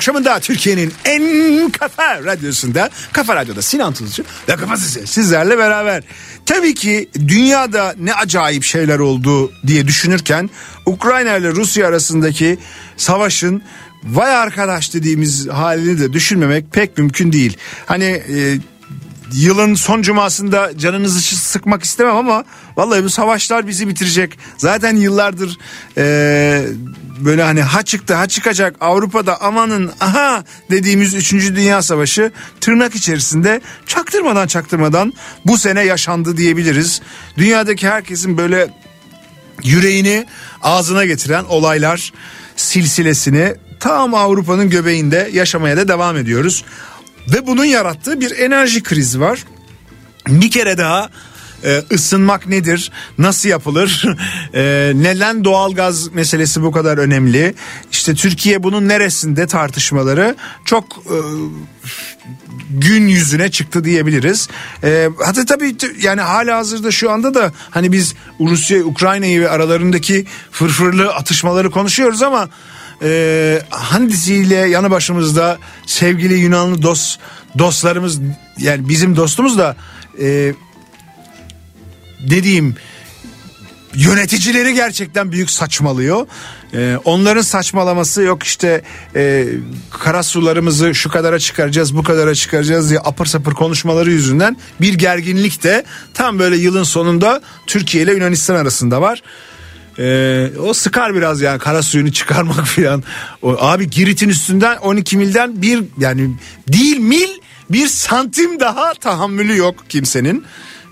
akşamında 0.04 0.40
Türkiye'nin 0.40 0.94
en 1.06 1.70
kafa 1.70 2.24
radyosunda 2.24 2.90
Kafa 3.14 3.36
Radyo'da 3.36 3.62
Sinan 3.62 3.94
Tuzcu 3.94 4.24
ve 4.50 4.56
Kafa 4.56 4.78
Sesi 4.78 5.08
sizlerle 5.08 5.58
beraber. 5.58 6.04
Tabii 6.46 6.74
ki 6.74 7.10
dünyada 7.28 7.96
ne 8.00 8.14
acayip 8.14 8.64
şeyler 8.64 9.00
oldu 9.00 9.52
diye 9.68 9.88
düşünürken 9.88 10.50
Ukrayna 10.86 11.38
ile 11.38 11.52
Rusya 11.52 11.88
arasındaki 11.88 12.58
savaşın 12.98 13.64
vay 14.04 14.36
arkadaş 14.36 14.94
dediğimiz 14.94 15.48
halini 15.48 16.00
de 16.00 16.14
düşünmemek 16.14 16.72
pek 16.74 16.98
mümkün 16.98 17.32
değil. 17.32 17.58
Hani 17.86 18.06
e, 18.06 18.58
yılın 19.34 19.76
son 19.76 20.02
cumasında 20.02 20.78
canınızı 20.78 21.22
sıkmak 21.22 21.84
istemem 21.84 22.16
ama 22.16 22.44
vallahi 22.78 23.04
bu 23.04 23.10
savaşlar 23.10 23.68
bizi 23.68 23.88
bitirecek. 23.88 24.40
Zaten 24.58 24.96
yıllardır 24.96 25.58
e, 25.98 26.66
böyle 27.20 27.44
hani 27.44 27.62
ha 27.62 27.84
çıktı 27.84 28.14
ha 28.14 28.28
çıkacak 28.28 28.76
Avrupa'da 28.82 29.42
amanın 29.42 29.92
aha 30.00 30.44
dediğimiz 30.72 31.14
3. 31.14 31.34
Dünya 31.34 31.82
Savaşı 31.82 32.32
tırnak 32.62 32.96
içerisinde 32.96 33.62
çaktırmadan 33.86 34.48
çaktırmadan 34.48 35.14
bu 35.46 35.58
sene 35.58 35.82
yaşandı 35.82 36.38
diyebiliriz. 36.38 37.02
Dünyadaki 37.38 37.88
herkesin 37.88 38.38
böyle 38.38 38.70
yüreğini 39.64 40.26
ağzına 40.62 41.06
getiren 41.06 41.44
olaylar 41.44 42.14
silsilesini 42.56 43.56
tam 43.80 44.14
Avrupa'nın 44.14 44.70
göbeğinde 44.70 45.30
yaşamaya 45.34 45.78
da 45.78 45.88
devam 45.88 46.18
ediyoruz. 46.18 46.66
Ve 47.28 47.48
bunun 47.48 47.66
yarattığı 47.66 48.22
bir 48.22 48.40
enerji 48.40 48.84
krizi 48.84 49.20
var. 49.22 49.44
Bir 50.28 50.52
kere 50.52 50.78
daha 50.78 51.10
e, 51.66 51.84
ısınmak 51.92 52.48
nedir? 52.48 52.92
Nasıl 53.18 53.50
yapılır? 53.50 54.06
E, 54.54 54.92
neden 54.96 55.44
doğalgaz 55.44 56.14
meselesi 56.14 56.62
bu 56.62 56.72
kadar 56.72 56.98
önemli? 56.98 57.56
İşte 57.92 58.16
Türkiye 58.16 58.64
bunun 58.64 58.88
neresinde 58.88 59.48
tartışmaları 59.48 60.36
çok 60.66 60.84
e, 60.84 61.18
gün 62.70 63.08
yüzüne 63.08 63.52
çıktı 63.52 63.84
diyebiliriz. 63.84 64.50
E, 64.84 65.10
hatta 65.26 65.46
tabii 65.46 65.76
yani 66.02 66.22
hala 66.22 66.58
hazırda 66.58 66.92
şu 66.92 67.12
anda 67.12 67.34
da 67.34 67.52
hani 67.72 67.92
biz 67.92 68.16
Rusya 68.40 68.84
Ukrayna'yı 68.84 69.42
ve 69.42 69.50
aralarındaki 69.50 70.26
fırfırlı 70.52 71.14
atışmaları 71.14 71.72
konuşuyoruz 71.72 72.22
ama 72.22 72.50
e, 73.02 73.62
handisiyle 73.70 74.56
yanı 74.56 74.92
başımızda 74.92 75.58
sevgili 75.86 76.34
Yunanlı 76.34 76.82
dost 76.82 77.20
dostlarımız 77.58 78.20
yani 78.58 78.90
bizim 78.90 79.16
dostumuz 79.16 79.58
da 79.58 79.76
e, 80.22 80.54
ne 82.30 82.44
diyeyim 82.44 82.76
yöneticileri 83.96 84.74
gerçekten 84.74 85.32
büyük 85.32 85.50
saçmalıyor. 85.50 86.28
Ee, 86.74 86.98
onların 87.04 87.42
saçmalaması 87.42 88.22
yok 88.22 88.44
işte 88.44 88.82
e, 89.16 89.48
kara 89.90 90.24
sularımızı 90.24 90.96
şu 90.96 91.10
kadara 91.10 91.40
çıkaracağız 91.40 91.96
bu 91.96 92.04
kadara 92.04 92.36
çıkaracağız 92.36 92.90
diye 92.90 93.00
apır 93.00 93.26
sapır 93.26 93.54
konuşmaları 93.54 94.12
yüzünden 94.12 94.58
bir 94.82 94.94
gerginlik 94.94 95.64
de 95.64 95.86
tam 96.14 96.40
böyle 96.40 96.58
yılın 96.58 96.84
sonunda 96.84 97.42
Türkiye 97.68 98.04
ile 98.04 98.14
Yunanistan 98.14 98.56
arasında 98.56 99.02
var. 99.02 99.22
Ee, 100.00 100.50
o 100.60 100.74
sıkar 100.74 101.16
biraz 101.16 101.42
yani 101.42 101.60
kara 101.60 101.82
suyunu 101.82 102.12
çıkarmak 102.12 102.68
filan. 102.68 103.04
Abi 103.44 103.90
Girit'in 103.90 104.30
üstünden 104.30 104.78
12 104.78 105.18
milden 105.18 105.62
bir 105.62 105.84
yani 105.98 106.36
değil 106.68 106.98
mil 106.98 107.30
bir 107.70 107.88
santim 107.88 108.60
daha 108.60 108.94
tahammülü 108.94 109.58
yok 109.58 109.86
kimsenin. 109.90 110.46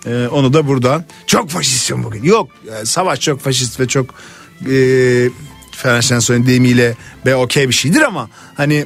Ee, 0.06 0.28
onu 0.28 0.54
da 0.54 0.68
buradan. 0.68 1.06
Çok 1.28 1.50
faşistim 1.50 2.04
bugün. 2.04 2.24
Yok 2.24 2.50
yani 2.72 2.86
savaş 2.86 3.20
çok 3.20 3.40
faşist 3.40 3.80
ve 3.80 3.88
çok 3.88 4.10
e, 4.62 4.74
Ferenc 5.72 6.04
Şensoy'un 6.04 6.46
deyimiyle 6.46 6.96
be 7.26 7.36
okey 7.36 7.70
bir 7.70 7.74
şeydir 7.74 8.02
ama 8.02 8.30
hani 8.56 8.86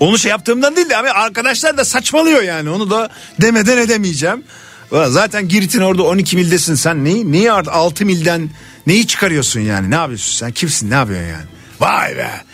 onu 0.00 0.18
şey 0.18 0.30
yaptığımdan 0.30 0.76
değil 0.76 0.90
de 0.90 0.96
abi 0.96 1.10
arkadaşlar 1.10 1.76
da 1.76 1.84
saçmalıyor 1.84 2.42
yani. 2.42 2.70
Onu 2.70 2.90
da 2.90 3.10
demeden 3.40 3.78
edemeyeceğim. 3.78 4.42
Zaten 4.90 5.48
Girit'in 5.48 5.80
orada 5.80 6.02
12 6.02 6.36
mildesin 6.36 6.74
sen. 6.74 7.04
Neyi, 7.04 7.32
neyi 7.32 7.52
art 7.52 7.68
6 7.68 8.06
milden 8.06 8.50
neyi 8.86 9.06
çıkarıyorsun 9.06 9.60
yani? 9.60 9.90
Ne 9.90 9.94
yapıyorsun 9.94 10.32
sen? 10.38 10.52
Kimsin? 10.52 10.90
Ne 10.90 10.94
yapıyorsun 10.94 11.28
yani. 11.28 11.44
Vay 11.80 12.16
be 12.16 12.45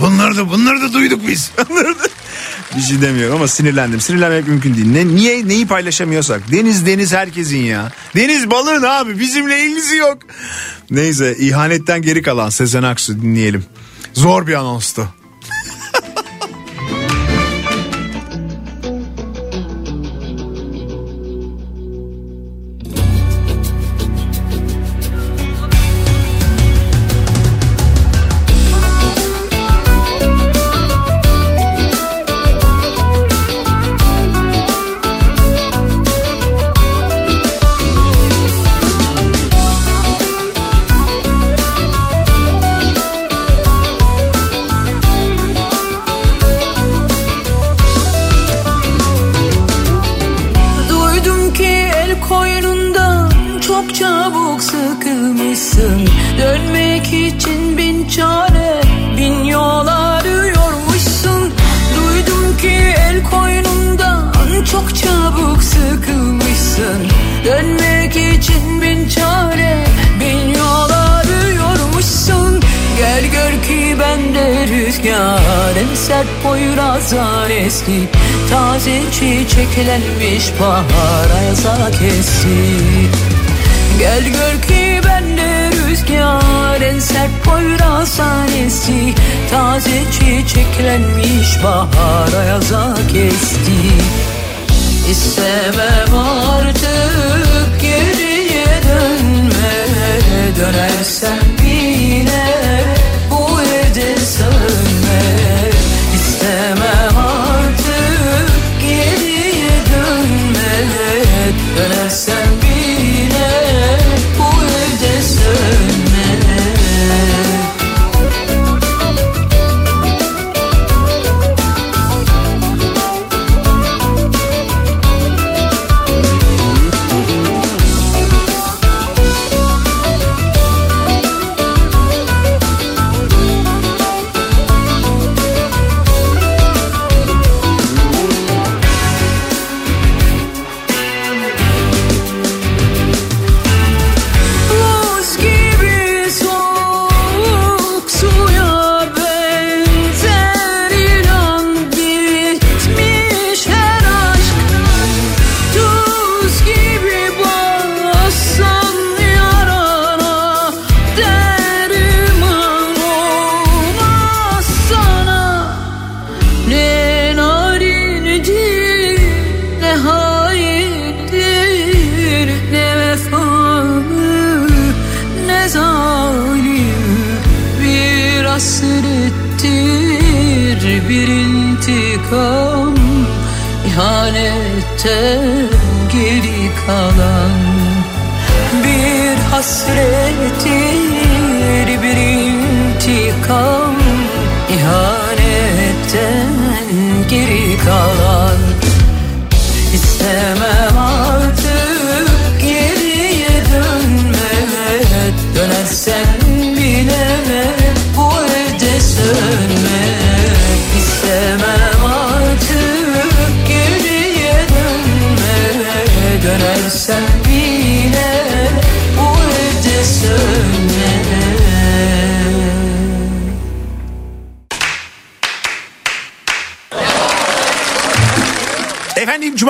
bunları 0.00 0.36
da 0.36 0.50
bunları 0.50 0.82
da 0.82 0.92
duyduk 0.92 1.20
biz. 1.28 1.50
Bir 2.76 2.82
şey 2.82 3.02
demiyorum 3.02 3.36
ama 3.36 3.48
sinirlendim. 3.48 4.00
Sinirlenmek 4.00 4.48
mümkün 4.48 4.74
değil. 4.74 4.86
Ne, 4.86 5.06
niye 5.06 5.48
neyi 5.48 5.66
paylaşamıyorsak? 5.66 6.52
Deniz 6.52 6.86
deniz 6.86 7.12
herkesin 7.12 7.58
ya. 7.58 7.92
Deniz 8.16 8.50
balığın 8.50 8.82
abi 8.82 9.18
bizimle 9.18 9.64
ilgisi 9.64 9.96
yok. 9.96 10.18
Neyse 10.90 11.36
ihanetten 11.38 12.02
geri 12.02 12.22
kalan 12.22 12.50
Sezen 12.50 12.82
Aksu 12.82 13.22
dinleyelim. 13.22 13.64
Zor 14.14 14.46
bir 14.46 14.54
anonstu. 14.54 15.08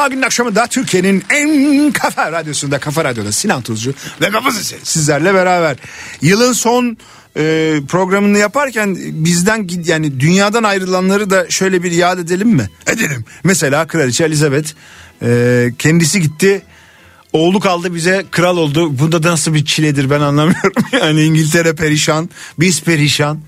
Cuma 0.00 0.08
günün 0.08 0.22
akşamında 0.22 0.66
Türkiye'nin 0.66 1.24
en 1.30 1.92
kafa 1.92 2.32
radyosunda 2.32 2.78
Kafa 2.78 3.04
Radyo'da 3.04 3.32
Sinan 3.32 3.62
Tuzcu 3.62 3.94
ve 4.20 4.30
Kafa 4.30 4.50
Sesi 4.50 4.76
sizlerle 4.82 5.34
beraber. 5.34 5.76
Yılın 6.22 6.52
son 6.52 6.96
e, 7.36 7.74
programını 7.88 8.38
yaparken 8.38 8.96
bizden 8.98 9.68
yani 9.84 10.20
dünyadan 10.20 10.62
ayrılanları 10.62 11.30
da 11.30 11.50
şöyle 11.50 11.82
bir 11.82 11.92
yad 11.92 12.18
edelim 12.18 12.48
mi? 12.48 12.70
Edelim. 12.86 13.24
Mesela 13.44 13.86
Kraliçe 13.86 14.24
Elizabeth 14.24 14.70
e, 15.22 15.68
kendisi 15.78 16.20
gitti. 16.20 16.62
Oğlu 17.32 17.60
kaldı 17.60 17.94
bize 17.94 18.24
kral 18.30 18.56
oldu. 18.56 18.98
Bu 18.98 19.12
da 19.12 19.30
nasıl 19.30 19.54
bir 19.54 19.64
çiledir 19.64 20.10
ben 20.10 20.20
anlamıyorum. 20.20 20.72
Yani 20.92 21.22
İngiltere 21.22 21.74
perişan, 21.74 22.30
biz 22.58 22.82
perişan. 22.82 23.40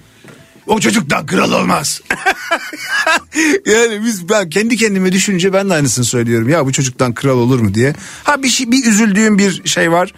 O 0.67 0.81
çocuktan 0.81 1.27
kral 1.27 1.53
olmaz. 1.53 2.01
yani 3.67 4.05
biz 4.05 4.29
ben 4.29 4.51
kendi 4.51 4.77
kendime 4.77 5.13
düşünce 5.13 5.53
ben 5.53 5.71
de 5.71 5.75
aynısını 5.75 6.05
söylüyorum. 6.05 6.49
Ya 6.49 6.67
bu 6.67 6.73
çocuktan 6.73 7.15
kral 7.15 7.39
olur 7.39 7.61
mu 7.61 7.75
diye. 7.75 7.95
Ha 8.25 8.43
bir 8.43 8.49
şey 8.49 8.71
bir 8.73 8.87
üzüldüğüm 8.87 9.39
bir 9.39 9.69
şey 9.69 9.93
var. 9.93 10.13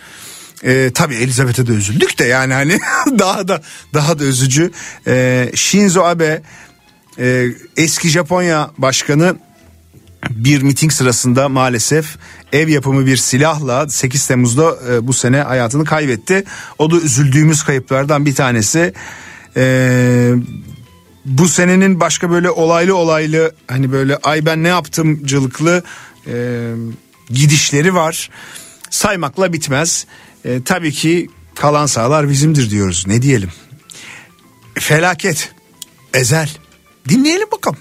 Ee, 0.65 0.91
tabii 0.95 1.15
Elizabeth'e 1.15 1.67
de 1.67 1.73
üzüldük 1.73 2.19
de 2.19 2.25
yani 2.25 2.55
hani 2.55 2.79
daha 3.19 3.49
da 3.49 3.63
daha 3.95 4.19
da 4.19 4.25
üzücü. 4.25 4.71
Ee, 5.07 5.51
Shinzo 5.55 6.03
Abe 6.03 6.43
e, 7.19 7.47
eski 7.77 8.09
Japonya 8.09 8.71
başkanı 8.79 9.37
bir 10.31 10.63
miting 10.63 10.93
sırasında 10.93 11.49
maalesef 11.49 12.17
ev 12.53 12.69
yapımı 12.69 13.07
bir 13.07 13.17
silahla 13.17 13.89
8 13.89 14.27
Temmuz'da 14.27 14.77
e, 14.91 15.07
bu 15.07 15.13
sene 15.13 15.41
hayatını 15.41 15.85
kaybetti. 15.85 16.45
O 16.79 16.91
da 16.91 16.97
üzüldüğümüz 16.97 17.63
kayıplardan 17.63 18.27
bir 18.27 18.35
tanesi. 18.35 18.95
Ee, 19.57 20.33
bu 21.25 21.49
senenin 21.49 22.01
başka 22.01 22.31
böyle 22.31 22.51
olaylı 22.51 22.97
olaylı 22.97 23.55
hani 23.69 23.93
böyle 23.93 24.17
ay 24.17 24.47
ben 24.47 24.63
ne 24.63 24.69
yaptımcılıklı 24.69 25.83
e, 26.27 26.71
gidişleri 27.31 27.95
var. 27.95 28.31
Saymakla 28.91 29.53
bitmez. 29.53 30.07
E, 30.45 30.63
tabii 30.63 30.93
ki 30.93 31.29
kalan 31.55 31.87
sağlar 31.87 32.29
bizimdir 32.29 32.71
diyoruz. 32.71 33.05
Ne 33.07 33.23
diyelim? 33.23 33.51
Felaket. 34.75 35.53
Ezel. 36.15 36.51
Dinleyelim 37.09 37.51
bakalım. 37.53 37.79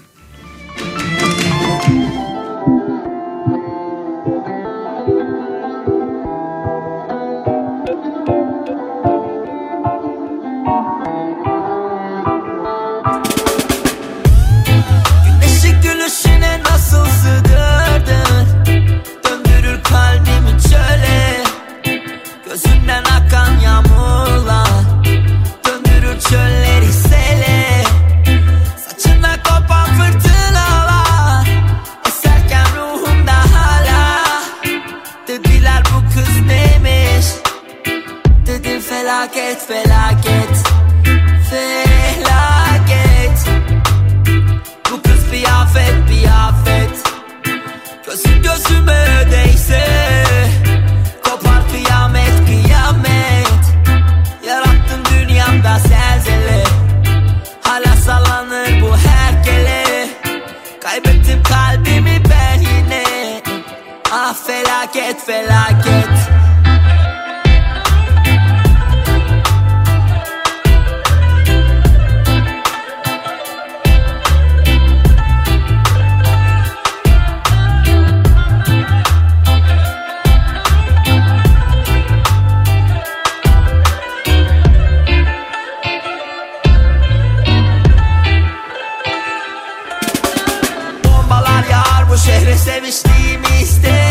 Bu 92.74 92.86
şehre 92.86 92.92
seviştiğimizde 92.92 94.04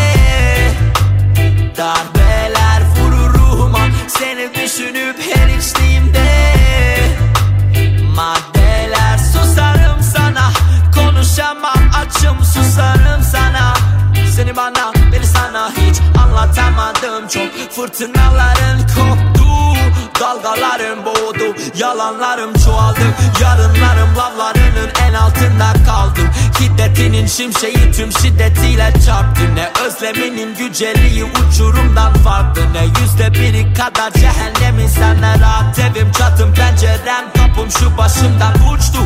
Darbeler 1.76 2.82
vurur 2.96 3.34
ruhuma 3.34 3.78
Seni 4.08 4.54
düşünüp 4.54 5.16
her 5.34 5.58
içtiğimde. 5.58 6.24
Maddeler 8.14 9.18
susarım 9.18 10.02
sana 10.02 10.50
Konuşamam 10.94 11.90
açım 11.96 12.44
susarım 12.44 13.22
sana. 13.32 13.74
Seni 14.36 14.56
bana 14.56 14.92
beni 15.12 15.26
sana 15.26 15.70
hiç 15.70 15.96
anlatamadım. 16.22 17.28
Çok 17.28 17.70
fırtınaların 17.70 18.78
koptu 18.78 19.23
Dalgalarım 20.20 21.04
boğdu 21.04 21.56
Yalanlarım 21.78 22.52
çoğaldı. 22.64 23.00
Yarınlarım 23.42 24.16
lavlarının 24.16 24.90
en 25.08 25.14
altında 25.14 25.72
kaldım. 25.86 26.30
Hiddetinin 26.60 27.26
şimşeği 27.26 27.92
tüm 27.92 28.12
şiddetiyle 28.12 28.92
çarptı. 29.06 29.54
Ne 29.54 29.70
özleminin 29.86 30.56
güceliği 30.56 31.24
uçurumdan 31.24 32.14
farklı. 32.14 32.72
Ne 32.72 32.84
yüzde 33.00 33.34
biri 33.34 33.74
kadar 33.74 34.10
cehennemin 34.12 34.88
senle 34.88 35.40
rahat. 35.40 35.78
Evim 35.78 36.12
Çatım 36.12 36.54
pencerem 36.54 37.24
kapım 37.36 37.70
şu 37.70 37.98
başımdan 37.98 38.54
uçtu. 38.72 38.98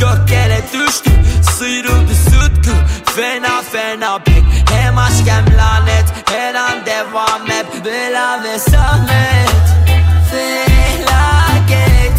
Gök 0.00 0.30
yere 0.30 0.62
düştü 0.72 1.10
sıyrıldı 1.42 2.14
sütkü. 2.14 2.72
Fena 3.16 3.62
fena 3.72 4.18
pek 4.18 4.44
hem 4.70 4.98
aşk 4.98 5.26
hem 5.26 5.58
lanet. 5.58 6.06
Her 6.30 6.54
an 6.54 6.86
devam 6.86 7.48
hep 7.48 7.84
bela 7.84 8.44
ve 8.44 8.58
zahmet 8.58 9.85
Felaket. 10.30 12.18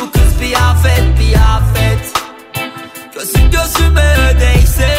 Bu 0.00 0.10
kız 0.12 0.40
bir 0.40 0.54
afet 0.54 1.04
bir 1.20 1.34
afet 1.34 2.12
Gözüm 3.14 3.50
gözüme 3.50 4.40
değse 4.40 4.96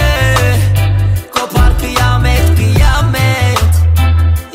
Kopar 1.31 1.79
kıyamet 1.79 2.55
kıyamet. 2.55 3.73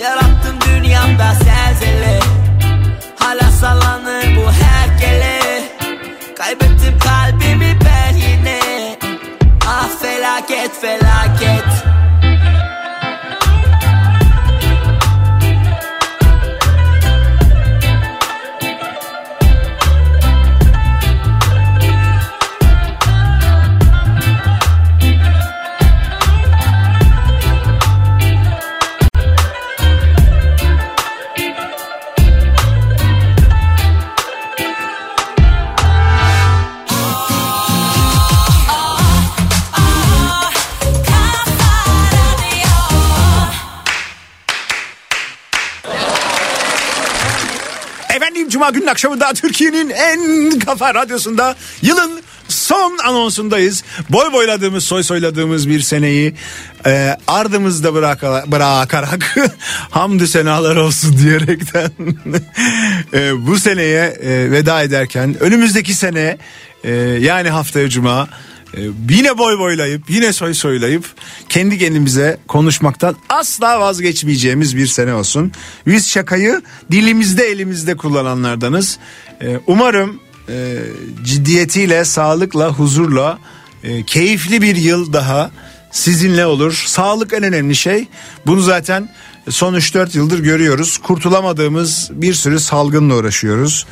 Yarattım 0.02 0.56
dünyamda 0.66 1.34
zelzele. 1.34 2.20
Hala 3.18 3.50
sallanır 3.50 4.36
bu 4.36 4.52
herkele. 4.52 5.62
Kaybettim 6.38 6.98
kalbimi 6.98 7.78
ben 7.84 8.16
yine. 8.16 8.60
Ah 9.66 9.88
felaket 10.02 10.80
felaket 10.80 11.69
Cuma 48.70 48.78
günün 48.78 48.90
akşamında 48.90 49.32
Türkiye'nin 49.32 49.90
en 49.90 50.58
kafa 50.58 50.94
radyosunda 50.94 51.56
yılın 51.82 52.22
son 52.48 52.98
anonsundayız. 52.98 53.84
Boy 54.10 54.32
boyladığımız, 54.32 54.84
soy 54.84 55.02
soyladığımız 55.02 55.68
bir 55.68 55.80
seneyi 55.80 56.34
e, 56.86 57.16
ardımızda 57.26 57.88
bıraka- 57.88 58.52
bırakarak 58.52 59.36
hamdü 59.90 60.26
senalar 60.26 60.76
olsun 60.76 61.18
diyerekten 61.18 61.90
e, 63.14 63.46
bu 63.46 63.58
seneye 63.58 64.04
e, 64.04 64.50
veda 64.50 64.82
ederken 64.82 65.36
önümüzdeki 65.40 65.94
sene 65.94 66.38
e, 66.84 66.92
yani 67.20 67.50
haftaya 67.50 67.88
Cuma 67.88 68.28
e, 68.76 68.80
yine 69.10 69.38
boy 69.38 69.58
boylayıp 69.58 70.10
yine 70.10 70.32
soy 70.32 70.54
soylayıp 70.54 71.04
kendi 71.48 71.78
kendimize 71.78 72.38
konuşmaktan 72.48 73.16
asla 73.28 73.80
vazgeçmeyeceğimiz 73.80 74.76
bir 74.76 74.86
sene 74.86 75.14
olsun. 75.14 75.52
Biz 75.86 76.10
şakayı 76.10 76.62
dilimizde 76.90 77.44
elimizde 77.44 77.96
kullananlardanız. 77.96 78.98
E, 79.42 79.60
umarım 79.66 80.20
e, 80.48 80.78
ciddiyetiyle, 81.24 82.04
sağlıkla, 82.04 82.68
huzurla 82.68 83.38
e, 83.84 84.02
keyifli 84.02 84.62
bir 84.62 84.76
yıl 84.76 85.12
daha 85.12 85.50
sizinle 85.90 86.46
olur. 86.46 86.84
Sağlık 86.86 87.32
en 87.32 87.42
önemli 87.42 87.76
şey. 87.76 88.08
Bunu 88.46 88.60
zaten 88.60 89.08
son 89.50 89.74
3-4 89.74 90.16
yıldır 90.16 90.38
görüyoruz. 90.38 90.98
Kurtulamadığımız 90.98 92.10
bir 92.12 92.34
sürü 92.34 92.60
salgınla 92.60 93.14
uğraşıyoruz. 93.14 93.86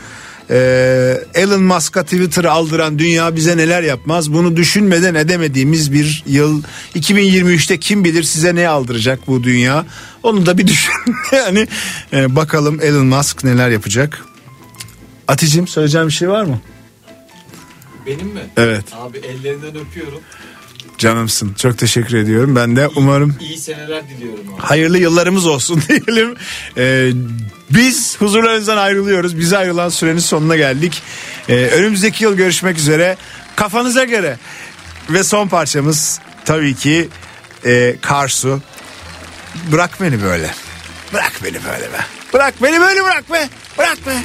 Ee, 0.50 1.24
Elon 1.34 1.62
Musk'a 1.62 2.02
Twitter'ı 2.02 2.50
aldıran 2.50 2.98
dünya 2.98 3.36
bize 3.36 3.56
neler 3.56 3.82
yapmaz 3.82 4.32
bunu 4.32 4.56
düşünmeden 4.56 5.14
edemediğimiz 5.14 5.92
bir 5.92 6.24
yıl 6.26 6.62
2023'te 6.94 7.80
kim 7.80 8.04
bilir 8.04 8.22
size 8.22 8.54
ne 8.54 8.68
aldıracak 8.68 9.26
bu 9.26 9.44
dünya 9.44 9.86
onu 10.22 10.46
da 10.46 10.58
bir 10.58 10.66
düşün 10.66 10.92
yani 11.32 11.68
e, 12.12 12.36
bakalım 12.36 12.80
Elon 12.82 13.06
Musk 13.06 13.44
neler 13.44 13.70
yapacak 13.70 14.24
Aticim 15.28 15.68
söyleyeceğim 15.68 16.06
bir 16.06 16.12
şey 16.12 16.28
var 16.28 16.44
mı? 16.44 16.60
Benim 18.06 18.26
mi? 18.26 18.40
Evet 18.56 18.84
Abi 18.92 19.18
ellerinden 19.18 19.76
öpüyorum. 19.76 20.20
Canımsın 20.98 21.54
çok 21.54 21.78
teşekkür 21.78 22.16
ediyorum 22.16 22.56
ben 22.56 22.76
de 22.76 22.88
umarım 22.88 23.36
İyi 23.40 23.58
seneler 23.58 24.08
diliyorum 24.08 24.54
abi. 24.54 24.62
hayırlı 24.62 24.98
yıllarımız 24.98 25.46
olsun 25.46 25.82
diyelim. 25.88 26.34
Ee, 26.76 27.10
biz 27.70 28.16
huzurlarınızdan 28.20 28.76
ayrılıyoruz. 28.76 29.38
Bize 29.38 29.58
ayrılan 29.58 29.88
sürenin 29.88 30.18
sonuna 30.18 30.56
geldik. 30.56 31.02
Ee, 31.48 31.54
önümüzdeki 31.54 32.24
yıl 32.24 32.36
görüşmek 32.36 32.78
üzere. 32.78 33.16
Kafanıza 33.56 34.04
göre. 34.04 34.38
Ve 35.10 35.24
son 35.24 35.48
parçamız 35.48 36.20
tabii 36.44 36.74
ki 36.74 37.08
e, 37.66 37.96
Karsu. 38.02 38.60
Bırak 39.72 40.00
beni 40.00 40.22
böyle. 40.22 40.50
Bırak 41.12 41.32
beni 41.44 41.54
böyle 41.64 41.84
be. 41.92 41.98
Bırak 42.34 42.54
beni 42.62 42.80
böyle 42.80 43.04
bırak 43.04 43.32
be. 43.32 43.48
Bırak 43.78 44.06
be. 44.06 44.16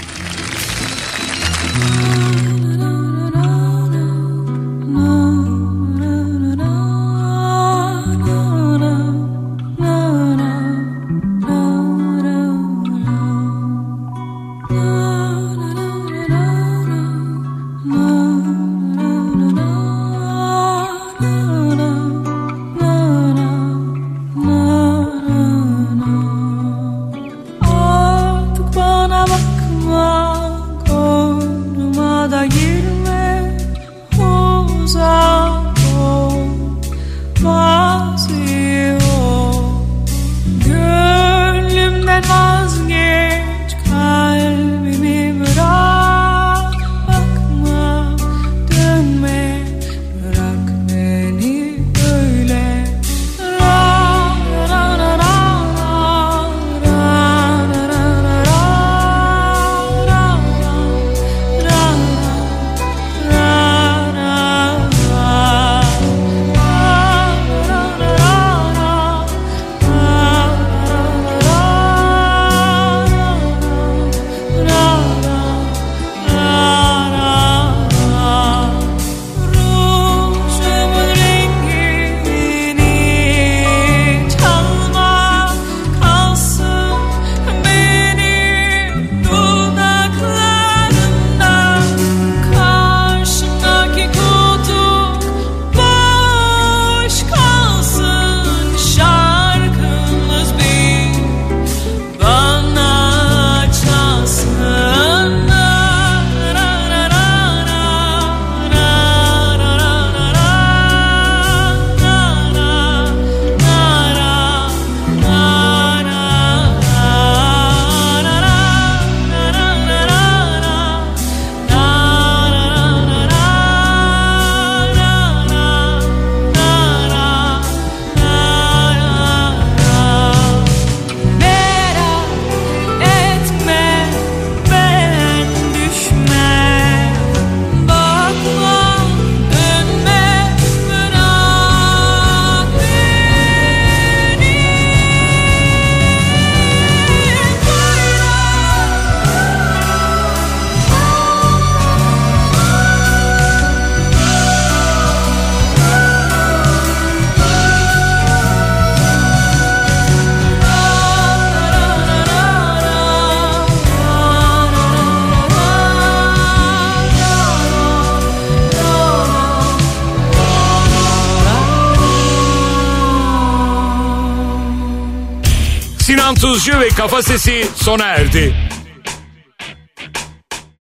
Tuzcu 176.36 176.80
ve 176.80 176.90
Kafa 176.90 177.24
Sesi 177.24 177.68
sona 177.76 178.06
erdi. 178.06 178.56